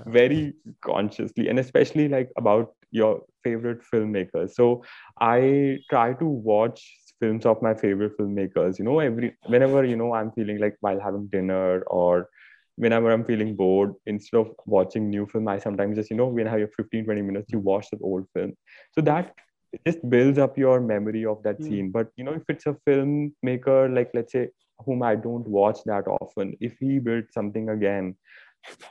[0.06, 4.52] very consciously and especially like about your favorite filmmakers.
[4.52, 4.84] So
[5.20, 6.82] i try to watch
[7.20, 11.00] films of my favorite filmmakers you know every whenever you know i'm feeling like while
[11.00, 12.28] having dinner or
[12.76, 16.48] whenever i'm feeling bored instead of watching new film i sometimes just you know when
[16.48, 18.52] i have 15 20 minutes you watch the old film.
[18.94, 19.34] So that
[19.72, 21.64] it just builds up your memory of that mm.
[21.64, 24.48] scene but you know if it's a filmmaker like let's say
[24.84, 28.16] whom I don't watch that often, if he built something again,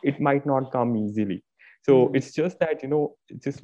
[0.03, 1.43] it might not come easily.
[1.83, 2.15] So mm.
[2.15, 3.61] it's just that, you know, just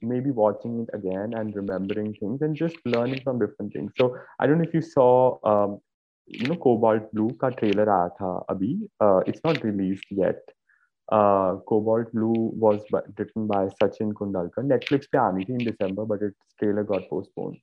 [0.00, 3.92] maybe watching it again and remembering things and just learning from different things.
[3.96, 5.78] So I don't know if you saw, um,
[6.26, 8.72] you know, Cobalt Blue ka trailer aaya tha abhi.
[8.98, 10.53] Uh, it's not released yet.
[11.12, 14.64] Uh, Cobalt Blue was by, written by Sachin Kundalkar.
[14.64, 17.58] Netflix thi in December, but its trailer got postponed.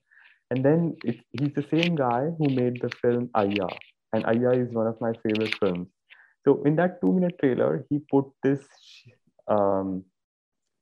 [0.51, 3.75] And then it, he's the same guy who made the film Aiyyaa.
[4.13, 5.88] And Aiyyaa is one of my favorite films.
[6.45, 8.60] So in that two minute trailer, he put this
[9.47, 10.04] um,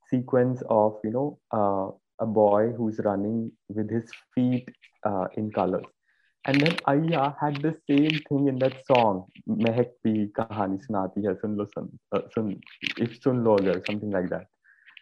[0.09, 1.91] sequence of, you know, uh,
[2.21, 4.67] a boy who's running with his feet
[5.05, 5.85] uh, in colors.
[6.45, 11.35] And then Aiyyaa had the same thing in that song, Mehek Bhi Kahani Sunati Hai,
[11.41, 12.59] Sun Lo Sun, uh, sun,
[12.97, 14.47] If Sun Lo something like that.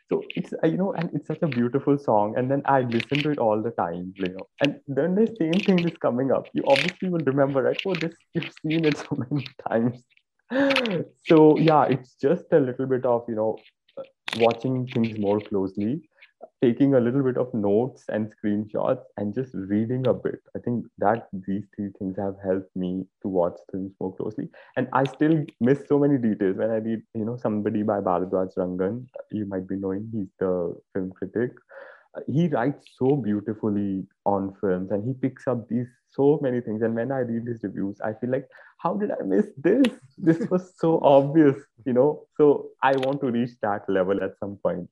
[0.09, 3.21] So it's uh, you know and it's such a beautiful song and then i listen
[3.23, 4.47] to it all the time you know.
[4.61, 6.47] And then the same thing is coming up.
[6.53, 7.77] You obviously will remember right?
[7.85, 10.03] Oh this you've seen it so many times.
[11.25, 13.57] So yeah it's just a little bit of you know
[13.97, 14.03] uh,
[14.37, 16.01] watching things more closely
[16.61, 20.39] taking a little bit of notes and screenshots and just reading a bit.
[20.55, 24.49] I think that these three things have helped me to watch things more closely.
[24.75, 28.55] And I still miss so many details when I read, you know, somebody by Baradwaj
[28.57, 29.05] Rangan.
[29.31, 31.51] You might be knowing he's the film critic.
[32.15, 36.81] Uh, he writes so beautifully on films and he picks up these so many things.
[36.81, 38.47] And when I read his reviews, I feel like,
[38.79, 39.85] how did I miss this?
[40.17, 42.25] This was so obvious, you know.
[42.35, 44.89] So I want to reach that level at some point.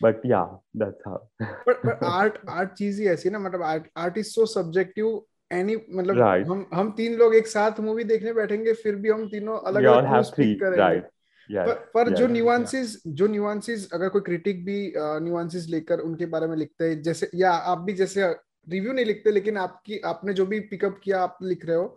[0.00, 1.20] But yeah that's how
[1.66, 5.76] but but art art चीज़ ही ऐसी ना मतलब art art is so subjective any
[5.90, 6.46] मतलब right.
[6.48, 10.22] हम हम तीन लोग एक साथ मूवी देखने बैठेंगे फिर भी हम तीनों अलग अलग
[10.22, 11.04] स्पीक करेंगे right.
[11.50, 11.66] yes.
[11.66, 12.18] पर, पर yes.
[12.18, 13.14] जो न्यूआंसेस yeah.
[13.14, 17.52] जो न्यूआंसेस अगर कोई क्रिटिक भी न्यूआंसेस लेकर उनके बारे में लिखते हैं जैसे या
[17.72, 18.34] आप भी जैसे
[18.66, 21.96] रिव्यू नहीं लिखते लेकिन आपकी आपने जो भी पिकअप किया आप लिख रहे हो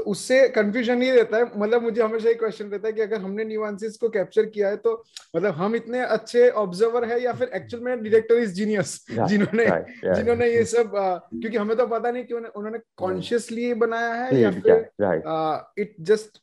[0.00, 3.20] तो उससे कंफ्यूजन नहीं रहता है। मतलब मुझे हमेशा एक क्वेश्चन रहता है कि अगर
[3.20, 4.92] हमने न्यूआंसेस को कैप्चर किया है तो
[5.36, 9.66] मतलब हम इतने अच्छे ऑब्जर्वर है या फिर एक्चुअल में डायरेक्टर इज़ जीनियस जिन्होंने
[10.14, 14.50] जिन्होंने ये सब आ, क्योंकि हमें तो पता नहीं कि उन्होंने कॉन्शियसली बनाया है या
[14.60, 16.42] फिर it just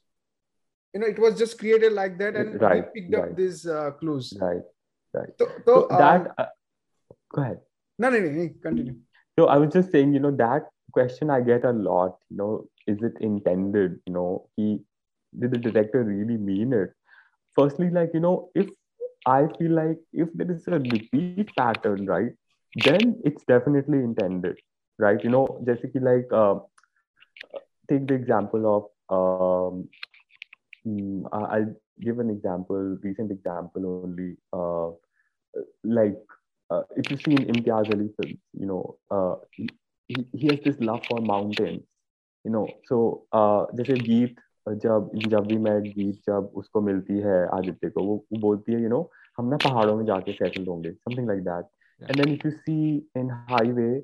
[0.93, 3.31] you know it was just created like that and right, picked right.
[3.31, 4.29] up these uh, clues.
[4.43, 4.63] Right
[5.13, 5.33] right.
[5.41, 6.45] so, so, so that uh,
[7.35, 7.59] go ahead.
[7.99, 8.95] No no no continue.
[9.37, 12.51] So i was just saying you know that question i get a lot you know
[12.93, 14.67] is it intended you know he
[15.39, 16.91] did the director really mean it?
[17.55, 18.67] Firstly like you know if
[19.27, 22.31] i feel like if there is a repeat pattern right
[22.85, 24.57] then it's definitely intended
[24.99, 25.23] right?
[25.23, 26.55] You know just like uh,
[27.89, 28.83] take the example of
[29.15, 29.89] um,
[30.87, 31.73] mm, i'll
[32.05, 34.77] give an example recent example only uh,
[35.73, 36.07] like
[36.61, 39.35] uh, if you see in Imtiaz Ali films, you know, uh,
[40.09, 41.81] he, he has this love for mountains,
[42.45, 43.27] you you know so
[43.75, 44.35] जैसे गीत
[44.69, 48.81] जब जब भी मैं गीत जब उसको मिलती है आदित्य को वो, वो बोलती है
[48.81, 51.65] यू नो हम ना पहाड़ों में जाके सेटल होंगे something like that
[52.03, 54.03] and then if you see in highway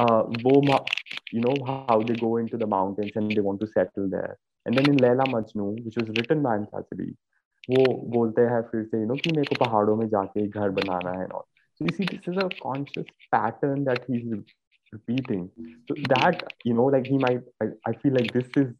[0.00, 0.78] वो
[1.32, 4.36] you know how they go into the mountains and they want to settle there
[4.66, 7.14] and then in Leila Majnu which was written by Ansari
[7.70, 11.10] वो बोलते हैं फिर से you know कि मेरे को पहाड़ों में जाके घर बनाना
[11.20, 11.44] है not
[11.78, 14.24] so you see this is a conscious pattern that he's
[14.92, 15.50] repeating.
[15.88, 18.74] So that, you know, like he might, I, I feel like this is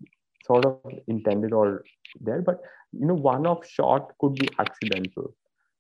[0.45, 1.85] sort of intended or
[2.21, 2.61] there, but,
[2.93, 5.35] you know, one off shot could be accidental.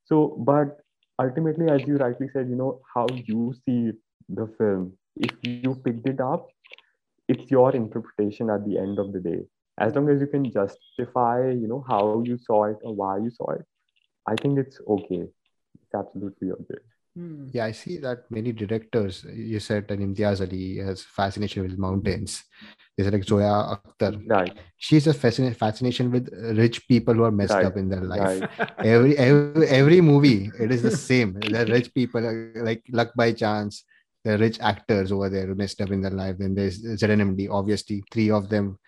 [0.05, 0.81] So, but
[1.19, 3.93] ultimately, as you rightly said, you know, how you see
[4.29, 6.49] the film, if you picked it up,
[7.29, 9.41] it's your interpretation at the end of the day.
[9.79, 13.31] As long as you can justify, you know, how you saw it or why you
[13.31, 13.65] saw it,
[14.27, 15.23] I think it's okay.
[15.23, 16.81] It's absolutely okay.
[17.21, 17.49] Hmm.
[17.53, 22.45] Yeah, I see that many directors, you said that Imtiaz Ali has fascination with mountains.
[22.97, 24.23] There's like Zoya Akhtar.
[24.27, 24.57] Right.
[24.79, 27.67] She's a fascin- fascination with rich people who are messed right.
[27.67, 28.41] up in their life.
[28.41, 28.71] Right.
[28.79, 31.35] every, every every movie, it is the same.
[31.35, 32.23] The rich people,
[32.55, 33.85] like Luck by Chance,
[34.25, 36.37] the rich actors over there messed up in their life.
[36.39, 38.79] Then there's ZNMD, obviously, three of them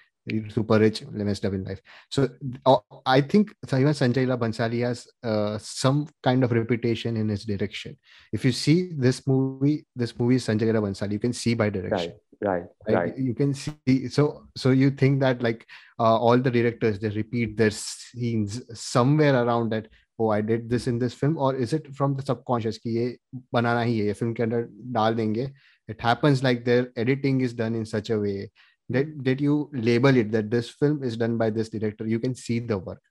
[0.49, 1.81] super rich LMSW life.
[2.11, 2.29] So
[2.65, 7.45] uh, I think even Sanjay Leela Bhansali has uh, some kind of reputation in his
[7.45, 7.97] direction.
[8.33, 11.13] If you see this movie, this movie is Sanjay Leela Bhansali.
[11.13, 12.13] You can see by direction.
[12.41, 13.19] Right, right, right.
[13.19, 14.09] You can see.
[14.09, 15.67] So so you think that like
[15.99, 19.89] uh, all the directors they repeat their scenes somewhere around that.
[20.19, 22.79] Oh, I did this in this film, or is it from the subconscious?
[22.79, 23.17] कि ये
[23.53, 25.51] बनाना ही है ये film के अंदर डाल देंगे.
[25.89, 28.51] It happens like their editing is done in such a way
[28.93, 32.35] that, that you label it that this film is done by this director you can
[32.35, 33.03] see the work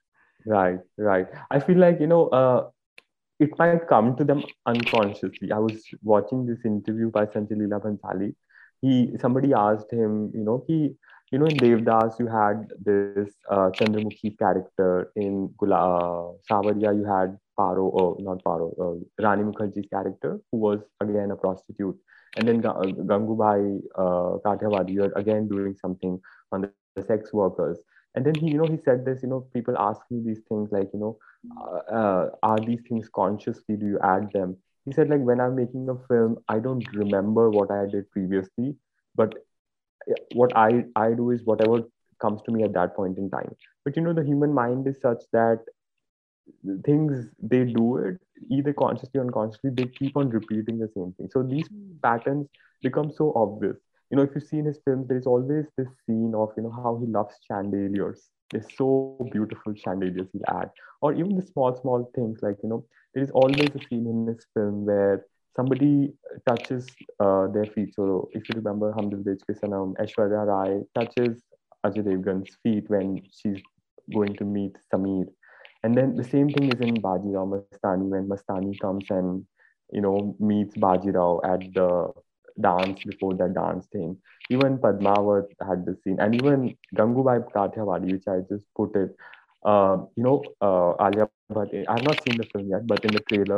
[0.46, 2.67] right right i feel like you know uh,
[3.39, 8.34] it might come to them unconsciously i was watching this interview by sanjay leela bhansali
[8.82, 10.80] he somebody asked him you know he
[11.32, 15.12] you know, in Devdas, you had this uh, Chandramukhi character.
[15.15, 20.80] In Gula, uh, you had Paro, oh, not Paro, uh, Rani Mukherjee's character, who was
[21.00, 21.98] again a prostitute.
[22.38, 26.20] And then Gangubai uh, Kathiawadi, you're again doing something
[26.52, 27.80] on the, the, sex workers.
[28.15, 30.70] And then he, you know, he said this, you know, people ask me these things
[30.72, 31.17] like, you know,
[31.60, 34.58] uh, uh, are these things consciously, do you add them?
[34.86, 38.76] He said, like, when I'm making a film, I don't remember what I did previously,
[39.15, 39.36] but
[40.34, 41.84] what I I do is whatever
[42.22, 43.56] comes to me at that point in time.
[43.84, 45.60] But you know, the human mind is such that
[46.86, 48.17] things they do it
[48.49, 51.30] either consciously or unconsciously they keep on repeating the same thing.
[51.32, 51.67] So these
[52.04, 52.47] patterns
[52.82, 53.77] become so obvious.
[54.10, 56.63] You know if you see in his films there is always this scene of you
[56.63, 58.30] know how he loves chandeliers.
[58.51, 60.69] They're so beautiful chandeliers he add
[61.01, 64.25] or even the small small things like you know there is always a scene in
[64.25, 65.25] this film where
[65.56, 66.13] somebody
[66.47, 66.88] touches
[67.19, 67.93] uh, their feet.
[67.95, 71.43] So if you remember Hum Dil De Chuke Sanam, Aishwarya Rai touches
[71.86, 73.62] Ajay Devgan's feet when she's
[74.13, 75.25] going to meet Sameer.
[75.84, 79.30] And then the same thing is in Bajirao Mastani when Mastani comes and
[79.80, 82.12] you know meets Bajirao at the
[82.60, 84.17] dance before that dance thing.
[84.50, 89.15] Even Padmavat had the scene, and even Gangubai Kathiawadi, which I just put it.
[89.65, 91.58] Uh, you know, uh, Alia Bhatt.
[91.65, 93.58] I have not seen the film yet, but in the trailer,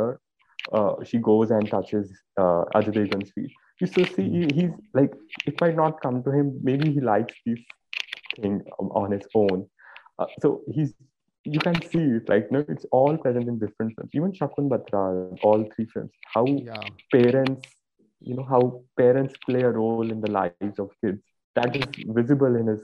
[0.56, 2.04] uh, she goes and touches
[2.36, 3.50] uh, Ajay Devgan's feet.
[3.80, 5.12] You still see he, he's like
[5.46, 6.58] it might not come to him.
[6.62, 7.60] Maybe he likes this
[8.40, 9.68] thing on his own.
[10.18, 10.94] Uh, so he's
[11.44, 14.10] you can see it like no, it's all present in different films.
[14.14, 16.10] Even Shakun Batra, all three films.
[16.32, 16.80] How yeah.
[17.12, 17.68] parents,
[18.20, 21.22] you know, how parents play a role in the lives of kids.
[21.54, 22.80] That is visible in his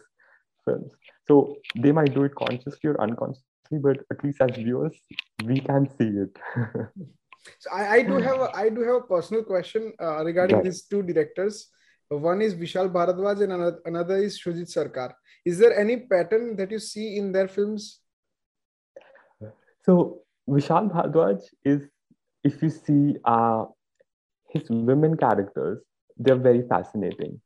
[0.64, 0.92] films.
[1.26, 4.96] So they might do it consciously or unconsciously, but at least as viewers,
[5.44, 6.36] we can see it.
[7.58, 10.62] So I, I do have a, I do have a personal question uh, regarding yeah.
[10.62, 11.68] these two directors.
[12.10, 15.14] One is Vishal Bharadwaj and another, another is Shoojit Sircar.
[15.46, 18.00] Is there any pattern that you see in their films?
[19.82, 21.88] So Vishal Bharadwaj is,
[22.44, 23.64] if you see uh,
[24.50, 25.82] his women characters,
[26.16, 27.40] they're very fascinating.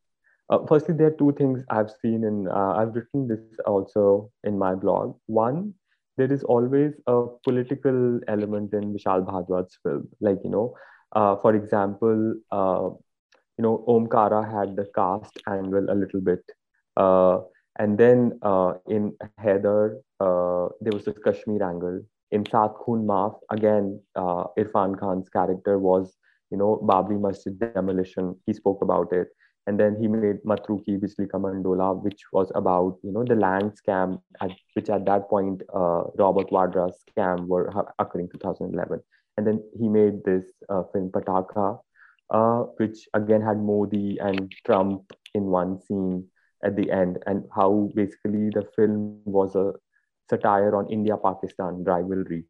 [0.50, 4.58] Uh, firstly, there are two things I've seen, and uh, I've written this also in
[4.58, 5.16] my blog.
[5.26, 5.74] One
[6.16, 10.08] there is always a political element in Vishal Bhardwaj's film.
[10.20, 10.74] Like, you know,
[11.12, 12.90] uh, for example, uh,
[13.58, 16.42] you know, Omkara had the caste angle a little bit.
[16.96, 17.40] Uh,
[17.78, 22.02] and then uh, in Haider, there was this Kashmir angle.
[22.30, 26.16] In Sat Khoon Maaf, again, uh, Irfan Khan's character was,
[26.50, 28.34] you know, Babri Masjid demolition.
[28.46, 29.28] He spoke about it
[29.66, 33.34] and then he made Matru Ki Bijlee Ka Mandola, which was about you know the
[33.34, 39.00] land scam, at, which at that point uh, Robert Vadra's scam were occurring 2011.
[39.36, 41.78] And then he made this uh, film Pataakha,
[42.30, 46.26] uh, which again had Modi and Trump in one scene
[46.62, 49.72] at the end, and how basically the film was a
[50.30, 52.44] satire on India-Pakistan rivalry.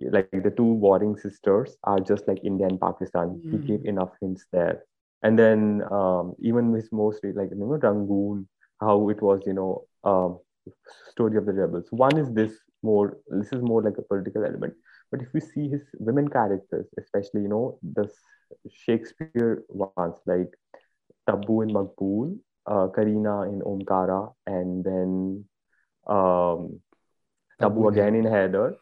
[0.00, 3.42] Like the two warring sisters are just like India and Pakistan.
[3.44, 3.50] Mm.
[3.52, 4.82] He gave enough hints there
[5.22, 8.48] and then um, even his most like you know Rangoon,
[8.80, 10.38] how it was you know um,
[11.10, 11.86] story of the rebels.
[11.90, 14.74] One is this more this is more like a political element,
[15.10, 18.08] but if we see his women characters, especially you know the
[18.70, 20.50] Shakespeare ones like
[21.26, 25.44] Tabu in Maqbool, uh, Kareena in Omkara, and then
[26.06, 26.80] um,
[27.60, 28.74] Tabu again in Haider,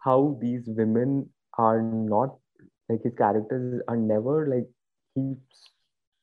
[0.00, 2.36] how these women are not
[2.88, 4.68] like his characters are never like
[5.14, 5.34] he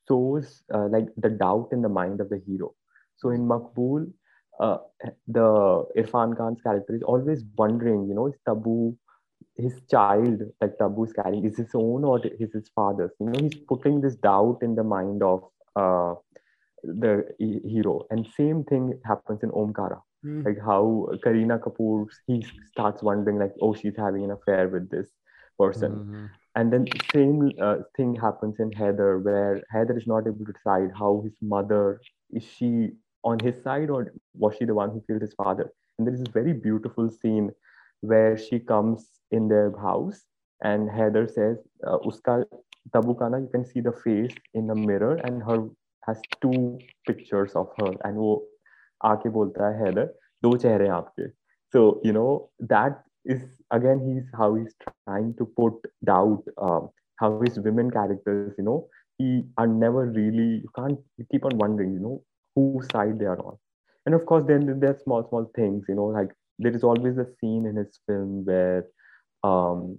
[0.06, 2.74] sows uh, like the doubt in the mind of the hero.
[3.16, 4.12] So in Maqbool,
[4.60, 4.78] uh,
[5.26, 8.96] the Irfan Khan's character is always wondering, you know, is Tabu
[9.56, 13.10] his child that Tabu is carrying is his own or is his father's?
[13.20, 15.44] You know, he's putting this doubt in the mind of
[15.76, 16.14] uh,
[16.82, 18.06] the hero.
[18.10, 20.00] And same thing happens in Omkara.
[20.24, 20.44] Mm.
[20.44, 25.08] Like how Kareena Kapoor, he starts wondering, like, oh, she's having an affair with this
[25.58, 25.92] person.
[25.92, 30.52] Mm-hmm and then same uh, thing happens in Haider where Haider is not able to
[30.52, 32.90] decide how his mother is she
[33.24, 35.72] on his side or was she the one who killed his father.
[35.96, 37.52] And there is this very beautiful scene
[38.00, 40.22] where she comes in their house
[40.62, 41.56] and Haider says,
[41.86, 42.44] uh, "Uska
[42.90, 45.68] tabukana, you can see the face in the mirror, and her
[46.06, 48.42] has two pictures of her." And वो
[49.05, 50.07] आके बोलता है Haider,
[50.43, 51.31] दो चेहरे आपके.
[51.75, 53.41] So you know that is
[53.71, 55.73] again he's how he's trying to put
[56.09, 58.87] doubt um, how his women characters you know
[59.17, 62.21] he are never really you can't you keep on wondering you know
[62.55, 63.57] whose side they are on
[64.05, 67.27] and of course then there's small small things you know like there is always a
[67.39, 68.85] scene in his film where
[69.43, 69.97] um,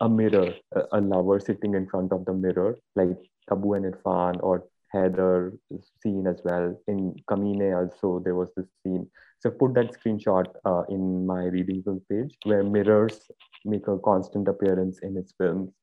[0.00, 3.16] a mirror a, a lover sitting in front of the mirror like
[3.48, 4.64] Tabu and Irfan or
[4.95, 5.57] Haider
[6.01, 6.75] scene as well.
[6.87, 9.09] In Kamine also there was this scene.
[9.39, 13.19] So put that screenshot uh, in my reading film page where mirrors
[13.65, 15.73] make a constant appearance in his films,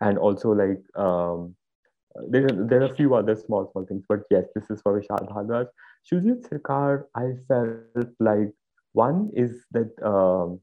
[0.00, 1.54] and also like um,
[2.28, 5.28] there there are a few other small small things, but yes, this is for Vishal
[5.32, 5.66] Bhardwaj.
[6.10, 8.52] Shoojit Sircar, I felt like
[8.92, 10.60] one is that um,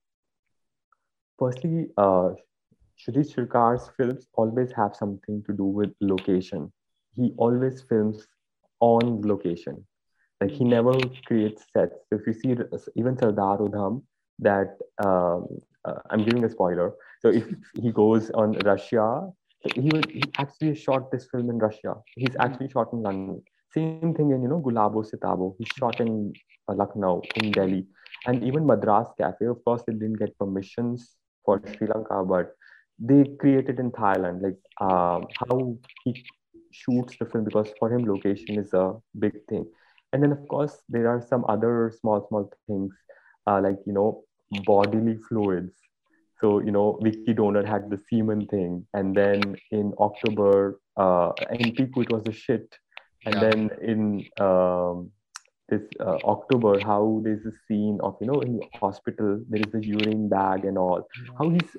[1.40, 2.32] firstly, uh,
[3.00, 6.72] Shoojit films always have something to do with location.
[7.20, 8.28] He always films
[8.80, 9.86] on location.
[10.42, 10.94] Like he never
[11.26, 11.96] creates sets.
[12.10, 12.56] So if you see
[12.96, 14.04] even Sardar Udham,
[14.40, 15.48] that um,
[15.86, 16.94] uh, I'm giving a spoiler.
[17.22, 17.46] So if
[17.82, 19.28] he goes on Russia,
[19.76, 21.96] he will he actually shot this film in Russia.
[22.16, 23.42] He's actually shot in London.
[23.74, 25.56] Same thing in you know Gulabo Sitabo.
[25.60, 26.34] He shot in
[26.70, 27.86] uh, Lucknow, in Delhi,
[28.26, 29.46] and even Madras Cafe.
[29.46, 32.56] Of course, they didn't get permissions for Sri Lanka, but
[32.98, 34.42] they created in Thailand.
[34.42, 36.24] Like uh, how he
[36.72, 39.66] shoots the film because for him location is a big thing.
[40.14, 42.94] And then of course there are some other small small things
[43.48, 44.24] uh, like you know
[44.66, 45.74] bodily fluids
[46.40, 48.86] so, you know, Vicky Donor had the semen thing.
[48.94, 52.74] And then in October, uh, in Piku, it was a shit.
[53.26, 53.42] And yeah.
[53.42, 55.12] then in um,
[55.68, 59.72] this uh, October, how there's a scene of, you know, in the hospital, there is
[59.74, 61.06] the urine bag and all.
[61.38, 61.76] How he's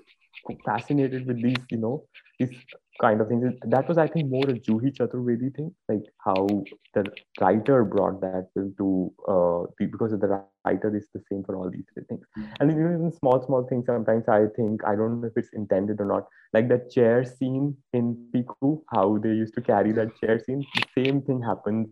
[0.66, 2.04] fascinated with these, you know,
[2.38, 2.52] these
[3.00, 3.54] kind of things.
[3.62, 6.46] That was, I think, more a Juhi Chaturvedi thing, like how
[6.94, 7.04] the
[7.40, 11.70] writer brought that film to, uh, because of the writer is the same for all
[11.70, 12.24] these things.
[12.38, 12.52] Mm-hmm.
[12.60, 16.04] And even small, small things, sometimes I think, I don't know if it's intended or
[16.04, 20.64] not, like that chair scene in Piku, how they used to carry that chair scene,
[20.74, 21.88] the same thing happens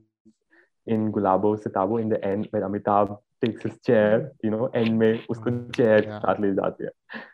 [0.86, 5.18] in Gulabo Sitabo in the end, where Amitabh takes his chair, you know, and may
[5.30, 6.88] usko chair yeah.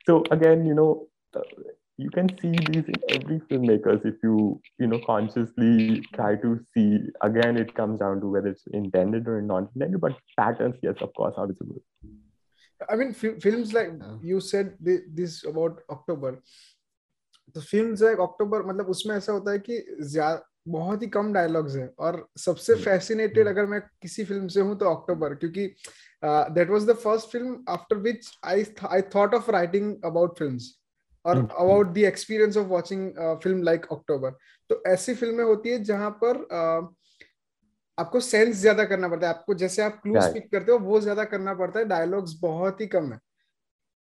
[0.07, 1.41] So again, you know, uh,
[1.98, 4.36] you can see these in every filmmakers if you
[4.84, 6.88] you know consciously try to see
[7.30, 11.14] again it comes down to whether it's intended or not intended but patterns yes of
[11.20, 11.82] course are visible
[12.90, 13.92] i mean f- films like
[14.32, 14.76] you said
[15.22, 16.34] this about october
[17.56, 19.78] तो films like October मतलब उसमें ऐसा होता है कि
[20.68, 24.90] बहुत ही कम dialogues हैं और सबसे फैसिनेटेड अगर मैं किसी फिल्म से हूं तो
[24.96, 25.66] अक्टूबर क्योंकि
[26.58, 30.70] that was the first film after which I I thought of writing about films
[31.25, 33.11] और about the experience of watching
[33.43, 34.31] film like October
[34.71, 36.95] तो ऐसी फ़िल्में होती है जहाँ पर uh,
[37.99, 41.25] आपको सेंस ज़्यादा करना पड़ता है। आपको जैसे आप क्लू स्पीक करते हो वो ज़्यादा
[41.25, 43.19] करना पड़ता है। डायलॉग्स बहुत ही कम है।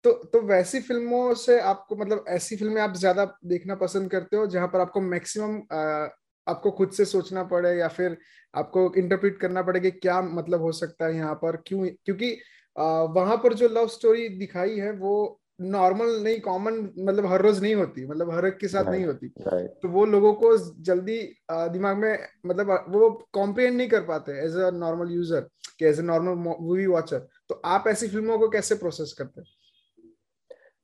[0.05, 4.47] तो तो वैसी फ़िल्मों से आपको मतलब ऐसी फ़िल्में आप ज़्यादा देखना पसंद करते हो
[4.47, 6.11] जहाँ पर आपको मैक्सिमम uh,
[6.47, 8.17] आपको खुद से सोचना पड़े या फिर
[8.55, 11.87] आपको इंटरप्रिट करना पड़े कि क्या मतलब हो सकता है यहाँ पर। क्यों?
[12.05, 12.31] क्योंकि
[12.77, 17.75] वहाँ पर जो लव स्टोरी दिखाई है वो नॉर्मल नहीं कॉमन मतलब हर रोज नहीं
[17.75, 21.19] होती मतलब हर एक के साथ नहीं होती। तो वो लोगों को जल्दी
[21.51, 25.49] दिमाग में मतलब वो कॉम्प्रिहेंड नहीं कर पाते एज अ नॉर्मल यूज़र
[25.79, 29.49] कि as a normal movie watcher तो आप ऐसी फ़िल्मों को कैसे प्रोसेस करते हैं?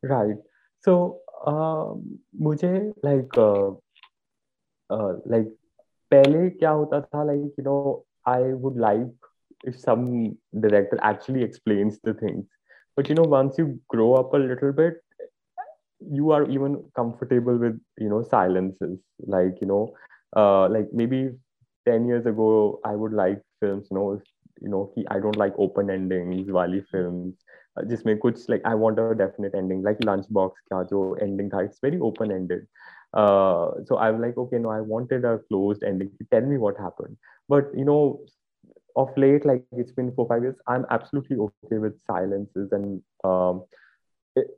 [0.05, 0.43] राइट
[0.85, 0.95] सो
[2.43, 2.73] मुझे
[3.05, 3.39] लाइक
[5.29, 5.57] लाइक
[6.13, 9.27] पहले क्या होता था like you know I would like
[9.65, 10.07] if some
[10.63, 12.47] director actually explains the things.
[12.96, 14.96] but you know once you grow up a little bit
[16.00, 19.90] you are even comfortable with you know silences like you know
[20.36, 21.30] uh, like maybe
[21.86, 24.22] 10 years ago i would like films you know
[24.62, 27.36] you know i don't like open endings wali films
[27.78, 31.64] uh, जिसमें कुछ like I want a definite ending like lunchbox का जो ending था
[31.66, 32.66] it's very open ended
[33.14, 36.12] uh, so I'm like, okay, no, I wanted a closed ending.
[36.32, 37.18] Tell me what happened.
[37.48, 38.20] But you know,
[38.97, 43.65] of late, like it's been four five years, I'm absolutely okay with silences and um,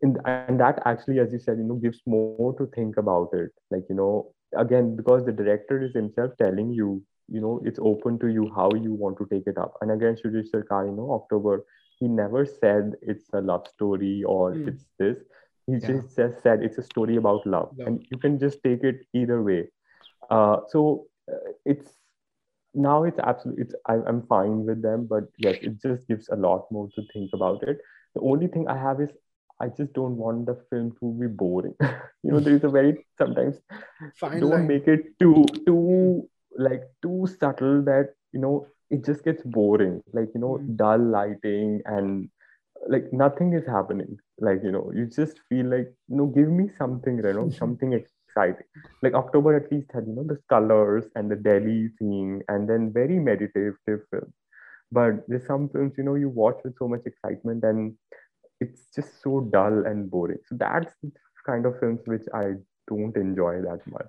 [0.03, 3.51] in, and that actually, as you said, you know, gives more to think about it.
[3.71, 8.19] Like you know, again, because the director is himself telling you, you know, it's open
[8.21, 9.75] to you how you want to take it up.
[9.81, 11.65] And again, Shoojit Sircar, you know, October,
[11.99, 14.69] he never said it's a love story or mm.
[14.69, 15.19] it's this
[15.67, 15.89] he yeah.
[15.89, 19.43] just said it's a story about love, love, and you can just take it either
[19.43, 19.67] way
[20.31, 21.93] uh, so uh, it's
[22.75, 26.37] now it's absolutely it's I, i'm fine with them but yes it just gives a
[26.37, 27.79] lot more to think about it
[28.15, 29.11] the only thing i have is
[29.61, 31.75] i just don't want the film to be boring
[32.23, 33.57] you know there is a very sometimes
[34.17, 34.67] Fine don't line.
[34.67, 40.29] make it too too like too subtle that you know it just gets boring like
[40.35, 40.77] you know mm.
[40.77, 42.29] dull lighting and
[42.89, 46.69] like nothing is happening like you know you just feel like you know give me
[46.79, 47.93] something you know something
[48.35, 48.67] exciting
[49.03, 52.93] like october at least had you know the colors and the delhi theme and then
[52.93, 54.33] very meditative film
[54.93, 57.95] but there's some films you know you watch with so much excitement and
[58.61, 61.11] it's just so dull and boring so that's the
[61.47, 62.55] kind of films which i
[62.87, 64.07] don't enjoy that much.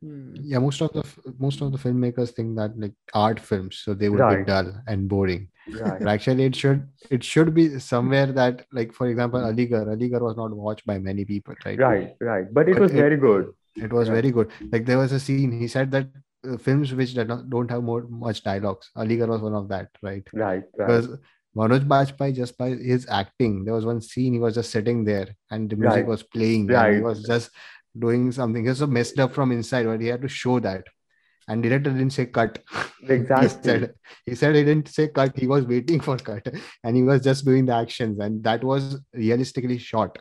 [0.00, 0.34] Hmm.
[0.34, 1.04] Yeah, most of the
[1.38, 4.38] most of the filmmakers think that like art films, so they would right.
[4.38, 5.48] be dull and boring.
[5.68, 5.98] Right.
[5.98, 9.86] But actually, it should it should be somewhere that like for example, Aligarh.
[9.86, 11.78] Aligarh was not watched by many people, right?
[11.78, 12.52] Right, right.
[12.52, 13.52] But it but was it, very good.
[13.76, 14.50] It was very good.
[14.72, 15.52] Like there was a scene.
[15.52, 16.08] He said that
[16.48, 18.90] uh, films which not, don't have more much dialogues.
[18.96, 20.26] Aligarh was one of that, right?
[20.32, 20.62] Right.
[20.76, 20.86] right.
[20.86, 21.08] Because
[21.56, 25.28] Manoj Bajpayee, just by his acting, there was one scene he was just sitting there
[25.50, 26.06] and the music right.
[26.06, 26.66] was playing.
[26.68, 26.96] Right.
[26.96, 27.50] he was just
[27.98, 28.62] doing something.
[28.62, 30.84] He was so messed up from inside, but he had to show that.
[31.48, 32.62] And director didn't say cut.
[33.08, 33.48] Exactly.
[33.48, 33.94] he, said,
[34.26, 35.38] he said he didn't say cut.
[35.38, 36.44] He was waiting for cut,
[36.84, 40.18] and he was just doing the actions, and that was realistically shot.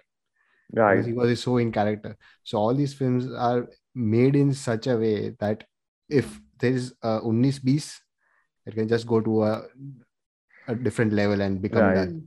[0.73, 1.05] Right.
[1.05, 2.17] He was so in character.
[2.43, 5.63] So all these films are made in such a way that
[6.09, 8.01] if there is a unnis beast,
[8.65, 9.63] it can just go to a,
[10.67, 11.95] a different level and become right.
[11.95, 12.21] that.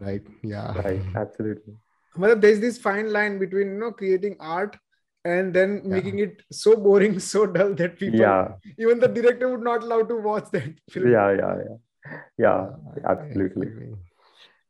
[0.00, 0.22] Right.
[0.42, 0.72] Yeah.
[0.78, 1.02] Right.
[1.14, 1.74] Absolutely.
[2.16, 4.76] Well, there's this fine line between you know creating art
[5.24, 5.90] and then yeah.
[5.90, 8.48] making it so boring, so dull that people, yeah.
[8.78, 11.10] even the director would not allow to watch that film.
[11.10, 12.66] Yeah, yeah, yeah, yeah,
[13.08, 13.68] absolutely.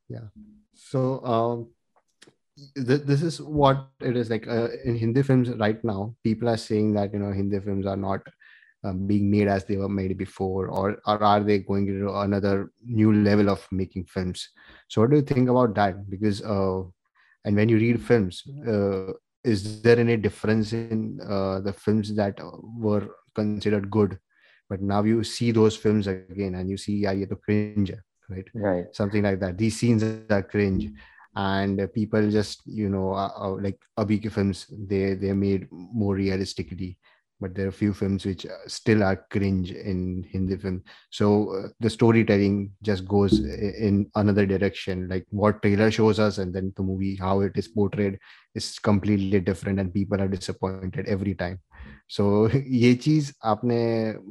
[0.09, 0.29] Yeah.
[0.75, 1.70] So, um,
[2.74, 6.14] th- this is what it is like uh, in Hindi films right now.
[6.22, 8.20] People are saying that you know Hindi films are not
[8.84, 12.70] um, being made as they were made before, or, or are they going to another
[12.84, 14.48] new level of making films?
[14.88, 16.11] So, what do you think about that?
[16.11, 16.82] Because uh,
[17.44, 19.12] and when you read films uh,
[19.44, 22.38] is there any difference in uh, the films that
[22.78, 24.18] were considered good
[24.68, 27.92] but now you see those films again and you see yeah you cringe
[28.28, 30.90] right right something like that these scenes are cringe
[31.35, 36.99] and people just you know uh, uh like abiki films they they're made more realistically.
[37.41, 40.85] But there are a few films which uh, still are cringe in hindi film.
[41.11, 45.09] So uh, the storytelling just goes in another direction.
[45.09, 48.20] Like what trailer shows us and then the movie how it is portrayed
[48.55, 51.59] is completely different and people are disappointed every time.
[52.07, 53.80] So ye cheez aapne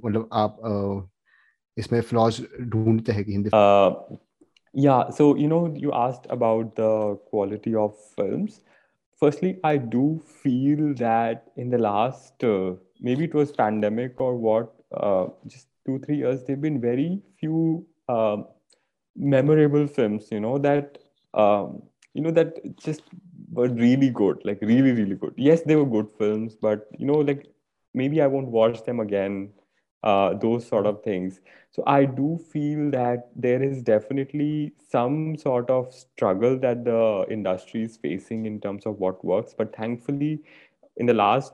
[0.01, 1.01] matlab aap uh,
[1.83, 2.41] isme flaws
[2.75, 3.51] dhoondte hai hindi
[4.73, 8.61] yeah so you know you asked about the quality of films.
[9.19, 14.73] Firstly i do feel that in the last uh, maybe it was pandemic or what
[14.95, 18.37] uh, just two three years there've been very few uh,
[19.15, 20.97] memorable films you know that
[21.35, 21.81] um,
[22.13, 23.03] you know that just
[23.51, 25.33] were really good like really really good.
[25.37, 27.45] Yes they were good films but you know like
[27.93, 29.49] maybe i won't watch them again
[30.03, 31.39] uh, those sort of things.
[31.71, 37.83] So i do feel that there is definitely some sort of struggle that the industry
[37.83, 39.53] is facing in terms of what works.
[39.57, 40.41] But thankfully
[40.97, 41.53] in the last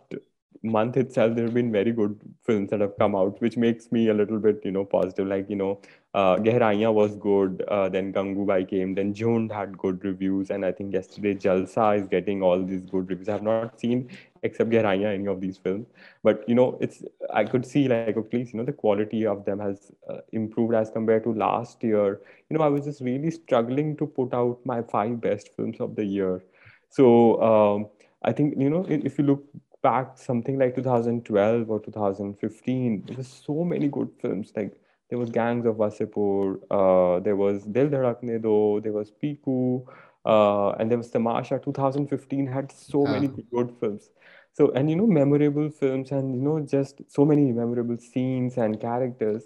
[0.64, 4.08] month itself there have been very good films that have come out which makes me
[4.10, 5.28] a little bit you know positive.
[5.28, 5.82] Like you know
[6.18, 10.72] uh, Gehraiyan was good uh, then Gangubai came then Jhund had good reviews and I
[10.72, 13.30] think yesterday Jalsa is getting all these good reviews.
[13.30, 14.10] I have not seen
[14.42, 15.86] except Gehraiyan any of these films
[16.24, 17.04] but you know it's
[17.42, 20.74] I could see like at least you know the quality of them has uh, improved
[20.74, 22.20] as compared to last year.
[22.50, 25.96] You know I was just really struggling to put out my five best films of
[25.96, 26.42] the year.
[26.90, 27.88] So um,
[28.24, 29.46] I think you know if you look
[29.84, 34.74] back something like 2012 or 2015 there were so many good films like
[35.10, 39.86] there was gangs of Wasseypur, uh, there was dil dhadakne do there was piku
[40.26, 43.12] uh, and there was tamasha 2015 had so yeah.
[43.12, 44.10] many good films
[44.54, 48.82] so and you know memorable films and you know just so many memorable scenes and
[48.82, 49.44] characters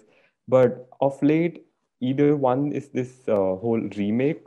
[0.48, 1.64] but of late
[2.00, 4.44] either one is this uh, whole remake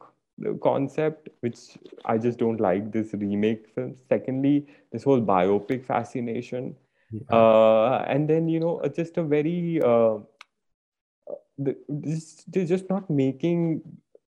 [0.62, 1.60] concept which
[2.04, 3.96] i just don't like this remake film.
[4.10, 6.76] secondly this whole biopic fascination
[7.12, 7.38] yeah.
[7.38, 10.18] uh, and then you know just a very uh,
[11.58, 13.82] they're just not making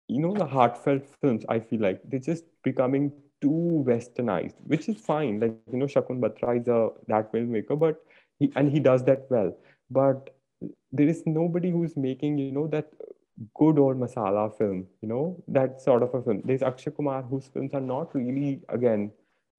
[0.08, 2.00] you know the heartfelt films i feel like.
[2.04, 5.40] They're just becoming too westernized which is fine.
[5.40, 8.02] Like you know shakun batra is a that filmmaker but
[8.38, 9.56] he and he does that well.
[9.90, 10.34] But
[10.92, 12.90] there is nobody who's making you know that
[13.54, 16.42] good old masala film, you know, that sort of a film.
[16.44, 19.10] There's Akshay Kumar, whose films are not really, again,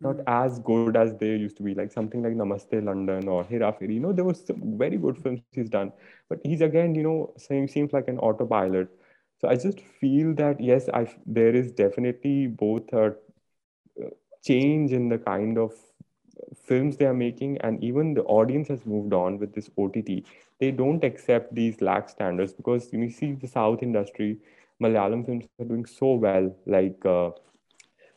[0.01, 0.23] not mm.
[0.27, 3.95] as good as they used to be, like something like Namaste London or Hera Pheri.
[3.95, 5.91] You know, there was some very good films he's done,
[6.29, 8.89] but he's again, you know, same seems like an autopilot.
[9.39, 14.09] So I just feel that yes, I there is definitely both a uh,
[14.43, 15.73] change in the kind of
[16.63, 19.95] films they are making and even the audience has moved on with this ott
[20.59, 24.37] they don't accept these lax standards because you see the south industry
[24.83, 27.29] malayalam films are doing so well like uh,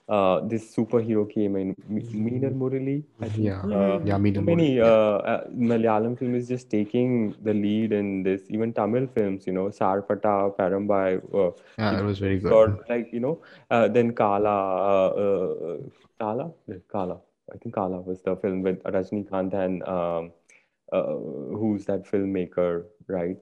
[0.08, 3.04] uh, this superhero came in Minnal Murali.
[3.20, 3.44] I think.
[3.44, 8.22] Yeah, uh, yeah, Minnal Many uh, uh, Malayalam film is just taking the lead in
[8.22, 8.42] this.
[8.48, 11.22] Even Tamil films, you know, Sarpatta, Parambarai.
[11.34, 12.78] Uh, yeah, it was very good.
[12.88, 14.58] like you know, uh, then Kala,
[14.96, 15.76] uh, uh,
[16.18, 16.52] Kala,
[16.90, 17.18] Kala
[17.52, 20.32] I think Kala was the film with Rajni Rajinikanth and um,
[20.92, 21.14] uh,
[21.56, 23.36] who's that filmmaker, right?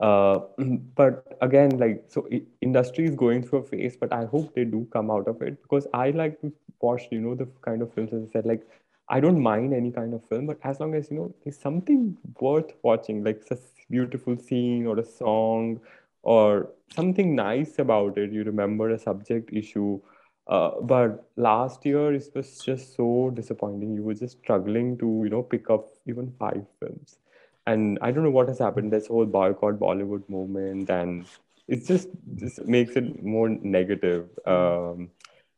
[0.00, 0.40] Uh,
[0.96, 2.28] but again, like so,
[2.60, 5.60] industry is going through a phase, but I hope they do come out of it
[5.62, 8.66] because I like to watch, you know, the kind of films as I said, like
[9.08, 12.16] I don't mind any kind of film, but as long as you know there's something
[12.40, 13.56] worth watching, like a
[13.90, 15.80] beautiful scene or a song
[16.22, 18.32] or something nice about it.
[18.32, 20.00] You remember a subject issue.
[20.48, 23.94] Uh, but last year it was just so disappointing.
[23.94, 27.18] You were just struggling to, you know, pick up even five films.
[27.66, 28.92] And I don't know what has happened.
[28.92, 31.26] This whole boycott Bollywood movement, and
[31.68, 34.28] it just just makes it more negative.
[34.46, 35.10] Um,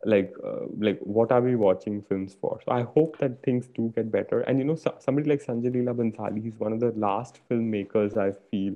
[0.04, 3.92] like uh, like what are we watching films for so i hope that things do
[3.94, 6.92] get better and you know so, somebody like sanjay leela bhansali he's one of the
[7.06, 8.74] last filmmakers i feel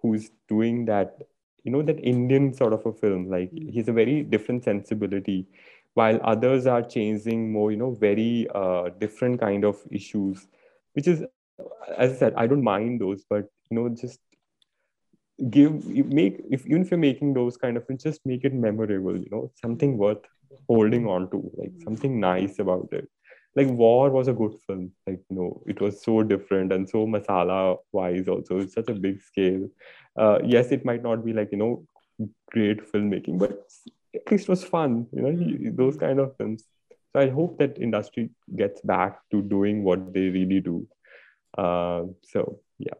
[0.00, 1.18] who's doing that
[1.64, 3.70] you know that indian sort of a film like mm.
[3.70, 5.46] he's a very different sensibility
[5.94, 10.46] while others are changing more you know very uh, different kind of issues
[10.92, 11.24] which is
[11.96, 14.20] as i said i don't mind those but you know just
[15.48, 19.16] give make if even if you're making those kind of things just make it memorable
[19.16, 20.24] you know something worth
[20.68, 23.08] holding on to like something nice about it.
[23.56, 27.06] Like war was a good film like you know it was so different and so
[27.06, 29.68] masala wise also it's such a big scale.
[30.16, 31.84] Uh, yes it might not be like you know
[32.52, 33.52] great filmmaking but
[34.14, 36.64] at least it was fun you know those kind of films.
[37.12, 40.86] So i hope that industry gets back to doing what they really do
[41.58, 42.98] uh, so yeah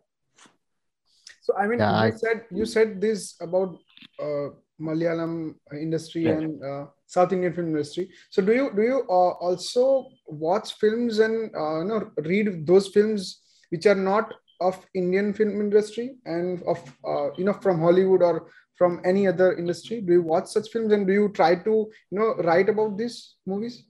[1.40, 2.16] so i mean yeah, you I...
[2.16, 3.78] said you said this about
[4.22, 4.48] uh,
[4.80, 6.32] malayalam industry yeah.
[6.32, 8.10] and uh, South Indian film industry.
[8.30, 12.88] So do you do you uh, also watch films and uh, you know read those
[12.88, 13.40] films
[13.70, 18.50] which are not of Indian film industry and of uh, you know from Hollywood or
[18.76, 20.00] from any other industry?
[20.00, 21.74] Do you watch such films and do you try to
[22.10, 23.84] you know write about these movies?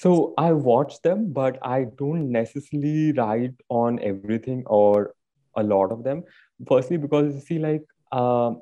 [0.00, 5.14] So I watch them, but I don't necessarily write on everything or
[5.54, 6.22] a lot of them.
[6.66, 8.52] Firstly, because you see, like uh,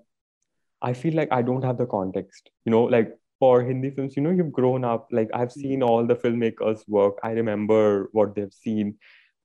[0.83, 2.51] I feel like I don't have the context.
[2.65, 5.61] You know, like for Hindi films, you know, you've grown up, like I've hmm.
[5.61, 7.21] seen all the filmmakers' work.
[7.23, 8.97] I remember what they've seen.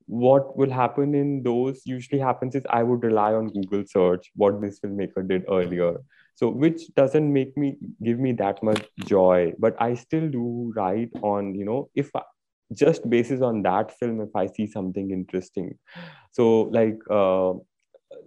[0.08, 4.60] What will happen in those usually happens is I would rely on Google search what
[4.62, 5.98] this filmmaker did earlier.
[6.36, 11.12] So which doesn't make me give me that much joy, but I still do write
[11.22, 12.22] on, you know, if I,
[12.74, 15.78] just basis on that film, if I see something interesting.
[16.32, 17.54] So like uh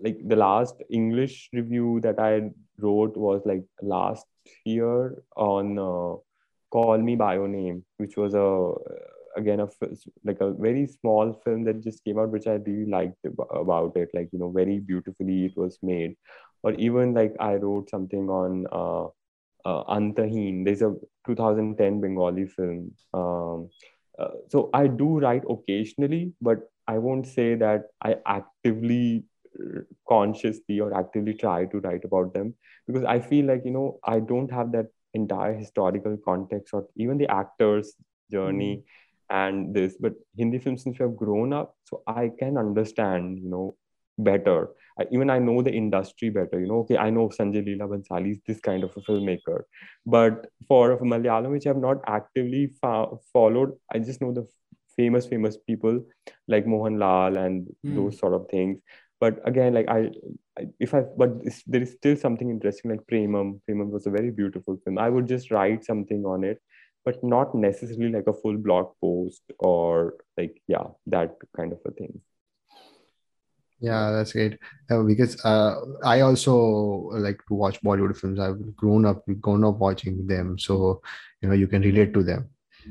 [0.03, 4.27] like the last English review that I wrote was like last
[4.65, 6.17] year on uh,
[6.71, 8.73] Call Me by Your Name, which was a
[9.39, 9.69] again a
[10.25, 14.11] like a very small film that just came out, which I really liked about it.
[14.15, 16.17] Like you know, very beautifully it was made.
[16.63, 19.07] Or even like I wrote something on uh,
[19.69, 20.65] uh, Antaheen.
[20.65, 20.95] There's a
[21.27, 22.93] 2010 Bengali film.
[23.15, 23.71] Um,
[24.19, 29.25] uh, so I do write occasionally, but I won't say that I actively
[30.09, 32.55] consciously or actively try to write about them
[32.87, 37.19] because i feel like you know i don't have that entire historical context or even
[37.19, 37.95] the actors
[38.31, 38.83] journey mm.
[39.31, 43.49] and this but hindi films since we have grown up so i can understand you
[43.49, 43.75] know
[44.19, 44.69] better.
[44.99, 48.31] I, even i know the industry better you know okay i know sanjay leela bhansali
[48.31, 49.63] is this kind of a filmmaker.
[50.07, 54.47] But for a malayalam which i have not actively fo- followed i just know the
[54.97, 56.01] famous famous people
[56.49, 57.95] like mohan lal and mm.
[57.95, 58.81] those sort of things.
[59.21, 60.11] But again like i,
[60.59, 61.37] I if i but
[61.67, 63.61] there is still something interesting like premam.
[63.69, 64.99] Premam was a very beautiful film.
[64.99, 66.63] I would just write something on it
[67.05, 71.93] but not necessarily like a full blog post or like yeah that kind of a
[71.93, 72.21] thing
[73.81, 74.59] yeah that's great.
[74.91, 76.57] Uh, because uh, i also
[77.13, 78.39] like to watch bollywood films.
[78.39, 81.03] I've grown up grown up watching them so
[81.43, 82.49] you know you can relate to them.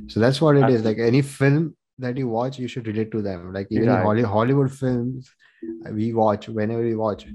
[0.08, 0.84] So that's what it is.
[0.84, 3.54] Like any film that you watch you should relate to them.
[3.54, 4.24] Like even exactly.
[4.24, 5.32] hollywood films
[5.92, 7.26] we watch whenever we watch.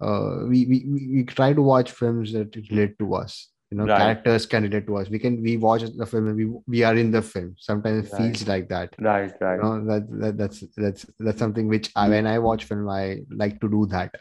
[0.00, 3.98] Uh, we, we we try to watch films that relate to us you know right.
[3.98, 6.96] characters can relate to us we can we watch the film and we we are
[6.96, 8.22] in the film sometimes it right.
[8.22, 12.08] feels like that right right you know, that, that that's that's that's something which I,
[12.08, 14.14] when i watch film i like to do that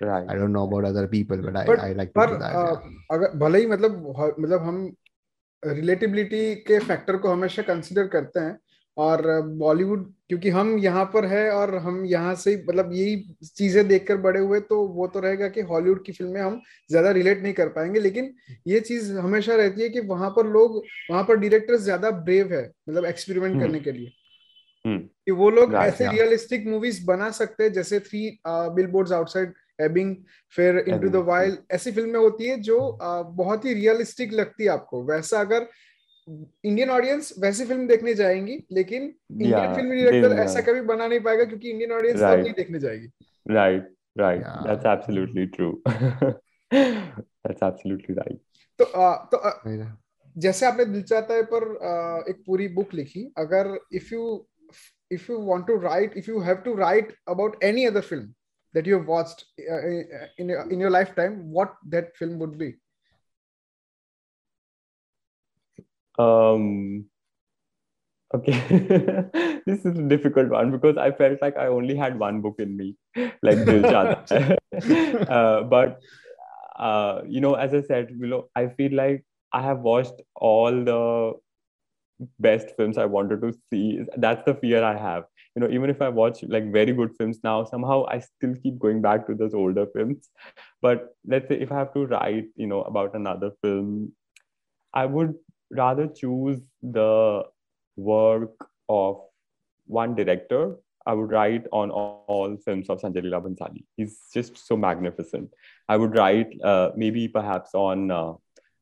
[0.00, 2.38] right i don't know about other people but but, I I like to पर, do
[2.38, 2.90] that uh, yeah.
[3.12, 4.96] अगर भले ही मतलब मतलब हम
[5.66, 8.58] relatability के factor को हमेशा consider करते हैं
[9.00, 9.22] और
[9.58, 13.16] बॉलीवुड क्योंकि हम यहाँ पर है और हम यहाँ से मतलब यही
[13.48, 17.42] चीज़ें देखकर बड़े हुए तो वो तो रहेगा कि हॉलीवुड की फ़िल्में हम ज़्यादा रिलेट
[17.42, 18.32] नहीं कर पाएँगे। लेकिन
[18.66, 22.64] ये चीज़ हमेशा रहती है कि वहाँ पर लोग वहाँ पर डायरेक्टर्स ज़्यादा ब्रेव है
[22.88, 24.12] मतलब एक्सपेरिमेंट हम्म। करने के लिए।
[24.84, 29.52] हम्म। कि वो लोग ऐसे रियलिस्टिक मूवीज़ बना सकते हैं जैसे three billboard outside
[29.80, 30.14] Ebbing
[30.54, 35.02] फिर इनटू द वाइल्ड ऐसी फ़िल्में होती है जो बहुत ही रियलिस्टिक लगती है आपको।
[35.04, 35.66] वैसा अगर
[36.64, 41.44] इंडियन ऑडियंस वैसी फ़िल्म देखने जाएँगी लेकिन इंडियन फ़िल्म डायरेक्टर ऐसा कभी बना नहीं पाएगा
[41.44, 42.42] क्योंकि इंडियन ऑडियंस right.
[42.42, 43.08] नहीं देखने जाएगी।
[43.50, 48.40] Right right that's absolutely true that's absolutely right
[48.78, 49.52] तो आ, तो आ,
[50.38, 54.48] जैसे आपने दिल चाहता है पर आ, एक पूरी बुक लिखी अगर if you
[55.12, 58.28] if you want to write if you have to write about any other film
[58.74, 59.80] that you have watched uh,
[60.38, 62.79] in your, in your lifetime what that film would be?
[66.18, 67.06] Um,
[68.34, 68.52] okay,
[69.66, 72.76] this is a difficult one because I felt like I only had one book in
[72.76, 72.96] me,
[73.42, 73.86] like Dil
[75.28, 76.00] uh, but
[76.78, 80.70] uh, you know, as I said, you know, I feel like I have watched all
[80.72, 81.32] the
[82.38, 84.00] best films I wanted to see.
[84.16, 85.24] That's the fear I have.
[85.56, 88.78] You know, even if I watch like very good films now, somehow I still keep
[88.78, 90.28] going back to those older films.
[90.80, 94.12] But let's say if I have to write, you know, about another film,
[94.94, 95.34] I would
[95.70, 97.44] rather choose the
[97.96, 99.20] work of
[99.86, 100.76] one director.
[101.06, 103.84] I would write on all, films of Sanjay Leela Bhansali.
[103.96, 105.50] He's just so magnificent.
[105.88, 108.34] I would write uh, maybe perhaps on uh,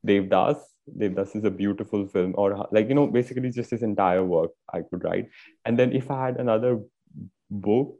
[0.05, 0.59] Devdas.
[0.97, 4.81] Devdas is a beautiful film, or like you know, basically just his entire work I
[4.81, 5.29] could write.
[5.65, 6.79] And then if I had another
[7.49, 7.95] book,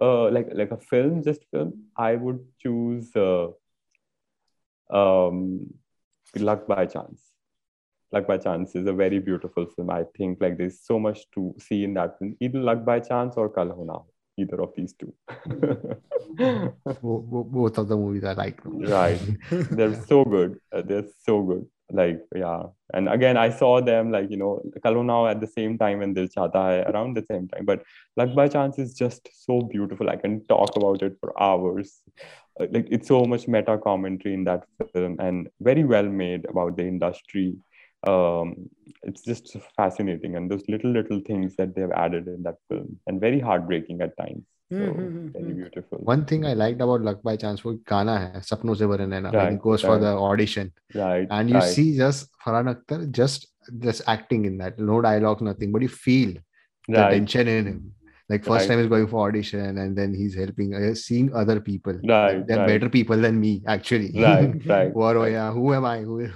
[0.00, 3.48] uh, like like a film, just film, I would choose uh,
[4.90, 5.74] um,
[6.36, 7.33] Luck by Chance
[8.14, 9.90] Luck by Chance is a very beautiful film.
[9.90, 12.36] I think like there's so much to see in that film.
[12.40, 14.06] Either Luck by Chance or Kal Ho Na Ho.
[14.36, 15.12] Either of these two.
[17.02, 18.60] Both of the movies I like.
[18.64, 19.20] Right.
[19.50, 20.60] They're so good.
[20.72, 21.66] Uh, they're so good.
[21.90, 22.62] Like, yeah.
[22.92, 25.76] And again, I saw them like, you know, Kal Ho Na Ho at the same
[25.76, 27.64] time and Dil Chahta Hai around the same time.
[27.64, 27.82] But
[28.16, 30.08] Luck by Chance is just so beautiful.
[30.08, 32.00] I can talk about it for hours.
[32.60, 36.76] Uh, like, it's so much meta commentary in that film and very well made about
[36.76, 37.56] the industry
[38.06, 38.68] um,
[39.02, 43.20] it's just fascinating and those little little things that they've added in that film and
[43.20, 45.28] very heartbreaking at times so mm-hmm.
[45.28, 48.88] very beautiful one thing i liked about luck by chance was gana hai sapno se
[48.92, 49.90] bhare naina right, when he goes right.
[49.90, 51.74] for the audition right and you right.
[51.74, 53.46] see just farhan akhtar just
[53.86, 56.32] just acting in that no dialogue nothing but you feel
[56.94, 57.82] the tension in him
[58.30, 58.68] like first right.
[58.68, 62.58] time he's going for audition and then he's helping uh, seeing other people right they're
[62.58, 62.66] right.
[62.66, 65.32] better people than me actually right right what right.
[65.32, 66.26] yeah who am i who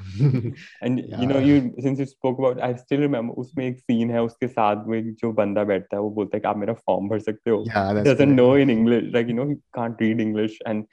[0.83, 1.21] and yeah.
[1.21, 4.49] you know you since you spoke about i still remember उसमें एक scene है उसके
[4.49, 7.51] साथ में जो बंदा बैठता है वो बोलता है कि आप मेरा फॉर्म भर सकते
[7.51, 7.65] हो
[8.05, 10.85] doesn't know in english like you know he can't read english and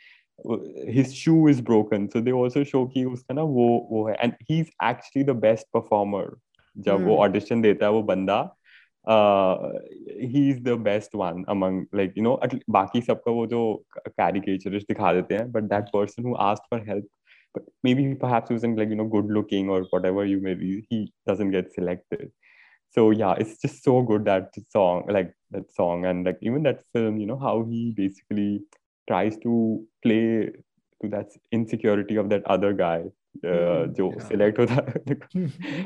[0.95, 4.43] his shoe is broken so they also show कि उसका ना वो वो है and
[4.49, 6.25] he's actually the best performer
[6.77, 7.07] जब hmm.
[7.07, 8.39] वो ऑडिशन देता है वो बंदा
[9.06, 9.56] uh,
[10.18, 12.38] he's the best one among like you know
[12.70, 13.62] बाकी सबका वो जो
[14.20, 17.04] caricaturist दिखा देते हैं but that person who asked for help
[17.54, 20.86] but maybe perhaps he wasn't like you know good looking or whatever you may be
[20.90, 22.30] he doesn't get selected
[22.90, 26.82] so yeah it's just so good that song like that song and like even that
[26.92, 28.60] film you know how he basically
[29.08, 30.50] tries to play
[31.02, 35.14] to that insecurity of that other guy uh, जो select होता है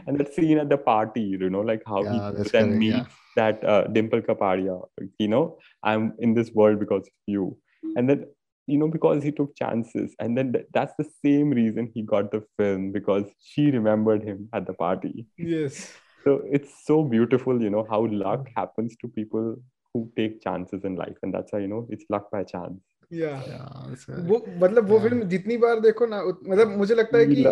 [0.09, 3.05] and that scene at the party you know like how yeah, he then meets yeah.
[3.37, 4.79] that uh, Dimple Kapadia
[5.19, 7.57] you know I'm in this world because of you
[7.97, 8.25] and then
[8.67, 12.31] you know because he took chances and then th- that's the same reason he got
[12.33, 15.93] the film because she remembered him at the party yes
[16.25, 19.55] so it's so beautiful you know how luck happens to people
[19.93, 22.81] who take chances in life and that's how you know it's luck by chance
[23.14, 23.36] या
[24.20, 27.44] वो मतलब वो film जितनी बार देखो ना मतलब मुझे लगता है कि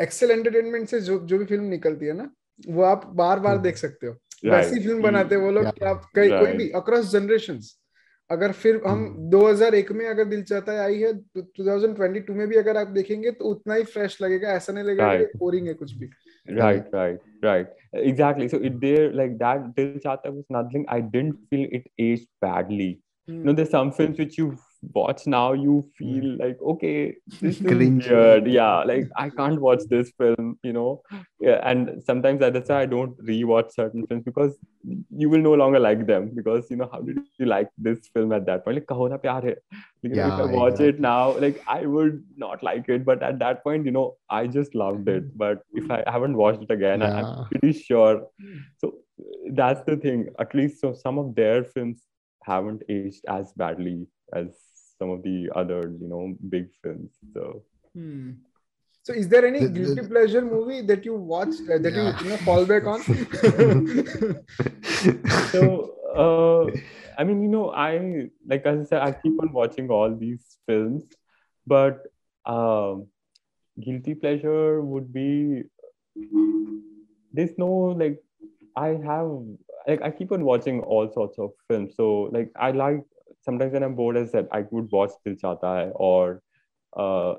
[0.00, 2.30] एक्सेल एंटरटेनमेंट से जो जो भी फ़िल्म निकलती है ना
[2.68, 4.16] वो आप बार बार देख सकते हो।
[4.50, 7.78] वैसी फ़िल्म बनाते हैं वो लोग कि आप कई कोई भी अक्रॉस जनरेशंस
[8.30, 12.76] अगर फिर हम 2001 में अगर दिल चाहता है आई है 2022 में भी अगर
[12.76, 16.06] आप देखेंगे तो उतना ही फ्रेश लगेगा ऐसा नहीं लगेगा कि बोरिंग है कुछ भी।
[16.48, 17.66] Right right right.
[17.92, 18.48] Exactly.
[18.48, 23.00] So it there like that dil chahta was nothing i didn't feel it aged badly.
[23.28, 23.38] Mm.
[23.38, 24.58] You know, there's some films which you
[24.94, 26.38] watch now, you feel mm.
[26.38, 28.46] like, okay, this is weird.
[28.46, 31.02] Yeah, like I can't watch this film, you know.
[31.40, 34.56] Yeah, and sometimes that's why I don't rewatch certain films because
[35.10, 38.32] you will no longer like them because you know how did you like this film
[38.32, 38.76] at that point?
[38.76, 39.56] Like Kaho Na Pyar Hai.
[40.02, 40.88] yeah, if I watch exactly.
[40.88, 44.46] it now, like I would not like it, but at that point, you know, I
[44.46, 45.36] just loved it.
[45.36, 47.24] But if I haven't watched it again, yeah.
[47.24, 48.26] I'm pretty sure.
[48.78, 48.94] So
[49.52, 50.28] that's the thing.
[50.38, 52.02] At least so some of their films
[52.46, 54.46] haven't aged as badly as
[54.98, 57.10] some of the other, you know, big films.
[57.34, 57.62] So.
[57.94, 58.30] Hmm.
[59.02, 62.18] So, is there any guilty pleasure movie that you watch uh, that yeah.
[62.18, 63.00] you, you know, fall back on?
[65.52, 66.66] so, uh,
[67.16, 70.58] I mean, you know, I like as I said, I keep on watching all these
[70.66, 71.04] films,
[71.66, 72.02] but
[72.44, 72.96] uh,
[73.80, 75.62] guilty pleasure would be
[77.32, 78.20] there's no like
[78.74, 79.30] I have
[79.86, 81.94] like I keep on watching all sorts of films.
[81.96, 83.02] So like I like
[83.42, 86.42] sometimes when I'm bored, as I said, I would watch Dil Chahta Hai or
[86.96, 87.34] uh,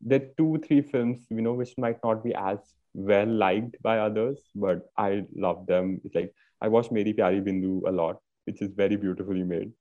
[0.00, 2.58] there are two three films you know which might not be as
[2.94, 6.00] well liked by others, but I love them.
[6.04, 9.72] It's like I watched Meri Pyari Bindu a lot, which is very beautifully made.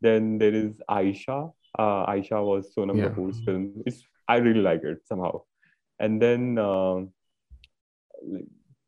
[0.00, 1.52] Then there is Aisha.
[1.78, 3.08] Uh, Aisha was Sonam yeah.
[3.08, 3.82] Kapoor's film.
[3.86, 5.42] It's I really like it somehow.
[5.98, 7.02] And then uh,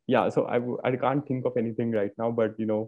[0.07, 2.79] yeah, so I I can't think of anything right now, but you know,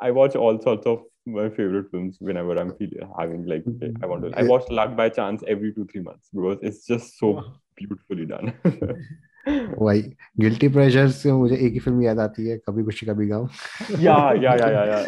[0.00, 3.64] I watch all sorts of my favorite films whenever I'm feeling having like
[4.02, 4.32] I want to.
[4.36, 7.34] I watch Luck by Chance every two three months because it's just so
[7.76, 8.54] beautifully done.
[9.46, 10.02] वही
[10.40, 13.46] guilty pressure से मुझे एक ही film याद आती है कभी खुशी कभी गाओ
[14.00, 14.98] या या या या या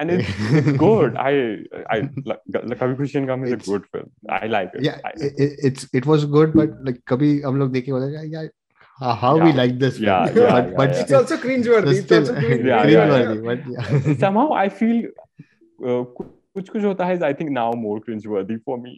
[0.00, 1.38] and it's good I
[1.92, 4.94] I Kabhi Khushi and Gham is a good film I like it या
[5.68, 8.50] it's it was good but like कभी हम लोग देख के बोले यार
[9.00, 9.44] uh, how yeah.
[9.44, 11.00] we like this yeah, yeah, but, yeah, but yeah.
[11.00, 13.90] it's also cringeworthy it's also cringe yeah, cringeworthy yeah, yeah.
[13.90, 14.16] but yeah.
[14.24, 15.04] somehow i feel
[15.90, 16.04] uh,
[16.56, 18.92] कुछ कुछ होता है I think now more cringeworthy for me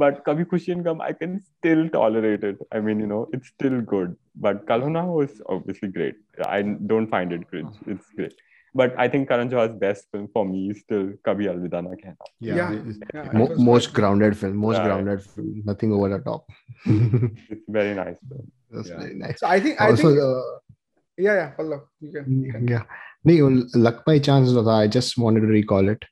[0.00, 3.48] but Kabhi खुशी इन कम आई can still tolerate it I mean you know it's
[3.48, 4.14] still good
[4.46, 6.18] but Kal होना was ऑब्वियसly great
[6.48, 6.58] i
[6.90, 8.44] don't find it cringe it's great
[8.77, 12.27] but I think Karan Johar's best film for me is still Kabhi Alvida Na Kehna.
[12.39, 16.45] Yeah, yeah, yeah Mo- most grounded film, most yeah, grounded film, nothing over the top.
[16.85, 18.51] it's very nice film.
[18.71, 18.99] That's yeah.
[18.99, 19.39] very nice.
[19.39, 20.75] So I think I also, think uh,
[21.17, 21.81] yeah, yeah, Hello.
[21.99, 22.67] you can, you can.
[22.67, 22.83] Yeah,
[23.23, 24.55] no, luck by chance.
[24.55, 26.05] I just wanted to recall it.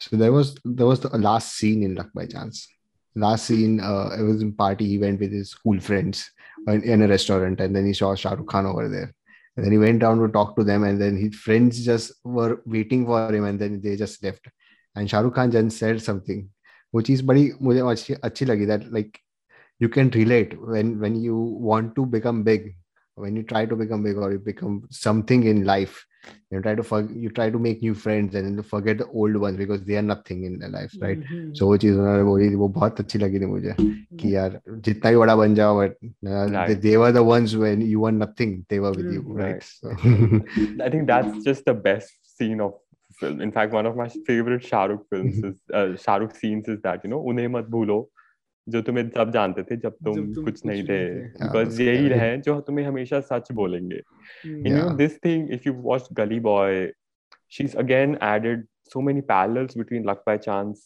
[0.00, 2.66] So there was there was the last scene in Luck by Chance.
[3.14, 4.86] Last scene, uh, it was in party.
[4.86, 6.30] He went with his school friends
[6.68, 9.14] in a restaurant, and then he saw Shah Rukh Khan over there
[9.55, 12.61] and then he went down to talk to them, and then his friends just were
[12.65, 14.47] waiting for him, and then they just left.
[14.95, 16.49] And Shah Rukh Khan then said something,
[16.91, 19.19] which is badi मुझे अच्छी अच्छी लगी that like
[19.79, 22.75] you can relate when when you want to become big,
[23.15, 26.04] when you try to become big or you become something in life
[26.51, 29.35] you try to for, you try to make new friends and then forget the old
[29.35, 31.53] ones because they are nothing in their life right mm-hmm.
[31.53, 35.17] so वो चीज उन्होंने बोली वो बहुत अच्छी लगी थी मुझे कि यार जितना ही
[35.17, 35.97] बड़ा बन जाओ but
[36.27, 36.67] uh, right.
[36.67, 39.63] they, they were the ones when you were nothing they were with you right, right.
[39.63, 39.89] So.
[40.85, 42.73] I think that's just the best scene of
[43.19, 46.67] film in fact one of my favorite Shah Rukh films is uh, Shah Rukh scenes
[46.67, 47.99] is that you know उन्हें मत भूलो
[48.68, 50.98] जो तुम्हें सब जानते थे जब तुम, जब तुम कुछ, नहीं थे।
[51.42, 54.00] हाँ, बस यही रहे जो तुम्हें हमेशा सच बोलेंगे।
[54.96, 56.92] This thing if you watch Gully boy
[57.50, 60.84] she again added so many parallels between luck by chance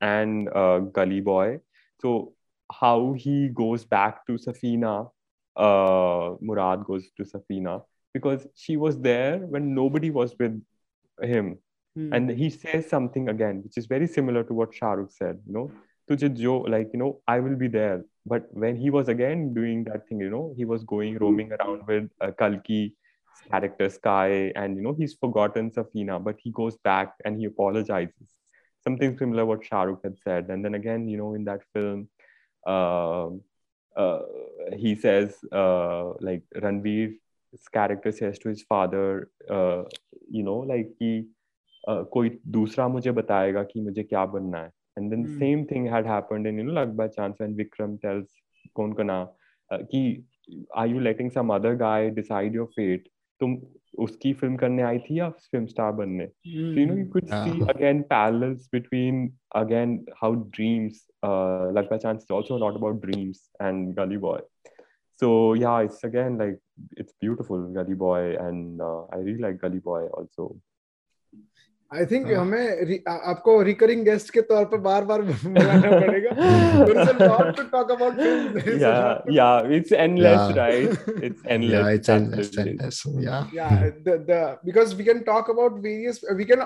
[0.00, 0.48] and
[0.96, 1.56] Gully boy
[2.02, 2.34] so
[2.72, 4.98] how he goes back to Safeena
[6.46, 7.76] Murad goes to Safeena
[8.14, 10.62] because she was there when nobody was with
[11.18, 11.54] him
[11.96, 15.70] and he says something again which is very similar to what Shahrukh said no
[16.09, 19.83] तुझे जो like you know I will be there but when he was again doing
[19.85, 22.95] that thing you know he was going roaming around with uh, Kalki
[23.51, 28.35] character Sky and you know he's forgotten Safina but he goes back and he apologizes
[28.83, 32.07] something similar what Shahrukh had said and then again you know in that film
[32.65, 33.27] uh,
[33.95, 34.21] uh,
[34.75, 39.83] he says uh, like Ranveer's character says to his father uh,
[40.29, 41.25] you know like कि
[41.89, 45.38] uh, कोई दूसरा मुझे बताएगा कि मुझे क्या बनना है and then the mm.
[45.38, 48.28] same thing had happened in you know Luck by Chance when Vikram tells
[48.76, 49.28] Konkana
[49.70, 50.24] uh, ki
[50.74, 53.08] are you letting some other guy decide your fate
[53.42, 53.56] तुम
[54.02, 57.64] उसकी फ़िल्म करने आई थी या फ़िल्म स्टार बनने so you know you could see
[57.72, 59.18] again parallels between
[59.60, 64.20] again how dreams uh Luck by Chance is also a lot about dreams and Gully
[64.26, 64.38] Boy
[65.22, 65.32] so
[65.62, 66.60] yeah it's again like
[67.04, 70.48] it's beautiful Gully Boy and uh, I really like Gully Boy also
[71.96, 76.30] I think हमें आपको recurring guest के तौर पर बार बार बुलाना पड़ेगा।
[79.76, 83.02] It's endless right it's endless
[84.66, 86.62] because we can talk about various we can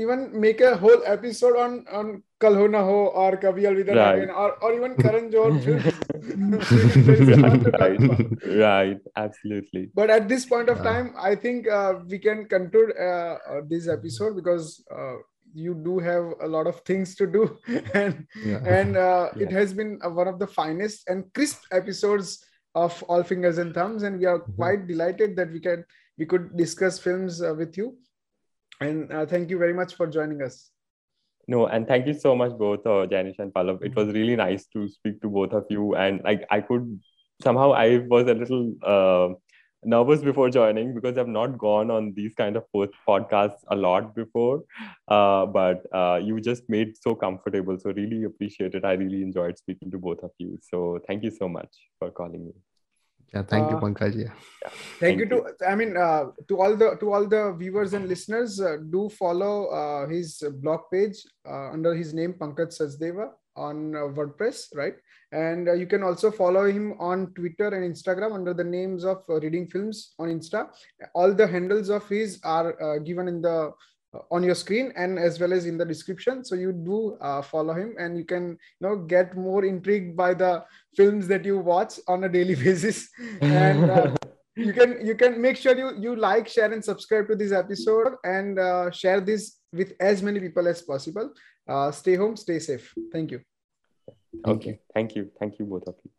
[0.00, 4.28] even make a whole episode on on Kal Ho Na Ho or Kabhi Alvida right.
[4.30, 5.60] or or even Karan Johar
[7.80, 8.00] right.
[8.58, 9.90] right, absolutely.
[9.94, 13.88] But at this point of time, I think uh, we can conclude uh, uh, this
[13.88, 15.16] episode because uh,
[15.54, 17.58] you do have a lot of things to do,
[17.94, 18.60] and yeah.
[18.64, 19.44] and uh, yeah.
[19.44, 22.44] it has been one of the finest and crisp episodes
[22.74, 24.56] of All Fingers and Thumbs, and we are mm-hmm.
[24.56, 25.84] quite delighted that we can
[26.18, 27.96] we could discuss films uh, with you
[28.80, 30.70] and uh, thank you very much for joining us.
[31.48, 33.82] No, and thank you so much, both uh, Janish and Pallav.
[33.82, 35.94] It was really nice to speak to both of you.
[35.96, 37.00] And like I could
[37.42, 39.34] somehow, I was a little uh,
[39.82, 44.14] nervous before joining because I've not gone on these kind of post- podcasts a lot
[44.14, 44.62] before.
[45.08, 47.78] Uh, but uh, you just made so comfortable.
[47.80, 48.84] So really appreciate it.
[48.84, 50.58] I really enjoyed speaking to both of you.
[50.62, 52.52] So thank you so much for calling me.
[53.34, 54.14] Yeah, thank you, uh, Pankaj.
[54.16, 54.22] Yeah.
[54.22, 54.70] yeah.
[54.98, 57.92] Thank, thank you, you to I mean uh, to all the to all the viewers
[57.94, 58.60] and listeners.
[58.60, 63.98] Uh, do follow uh, his blog page uh, under his name Pankaj Sachdeva on uh,
[64.18, 64.94] WordPress, right?
[65.32, 69.68] And you can also follow him on Twitter and Instagram under the names of Reading
[69.68, 70.68] Films on Insta.
[71.14, 73.70] All the handles of his are given in the
[74.30, 76.44] on your screen and as well as in the description.
[76.44, 80.34] So you do uh, follow him and you can you know get more intrigued by
[80.34, 80.64] the
[80.96, 83.08] films that you watch on a daily basis.
[83.40, 84.14] And uh,
[84.56, 88.14] you can you can make sure you you like share and subscribe to this episode
[88.24, 91.32] and uh, share this with as many people as possible.
[91.68, 92.92] Uh, stay home stay safe.
[93.12, 93.40] Thank you.
[94.46, 94.80] Okay.
[94.94, 95.30] Thank you.
[95.38, 96.10] Thank you both of you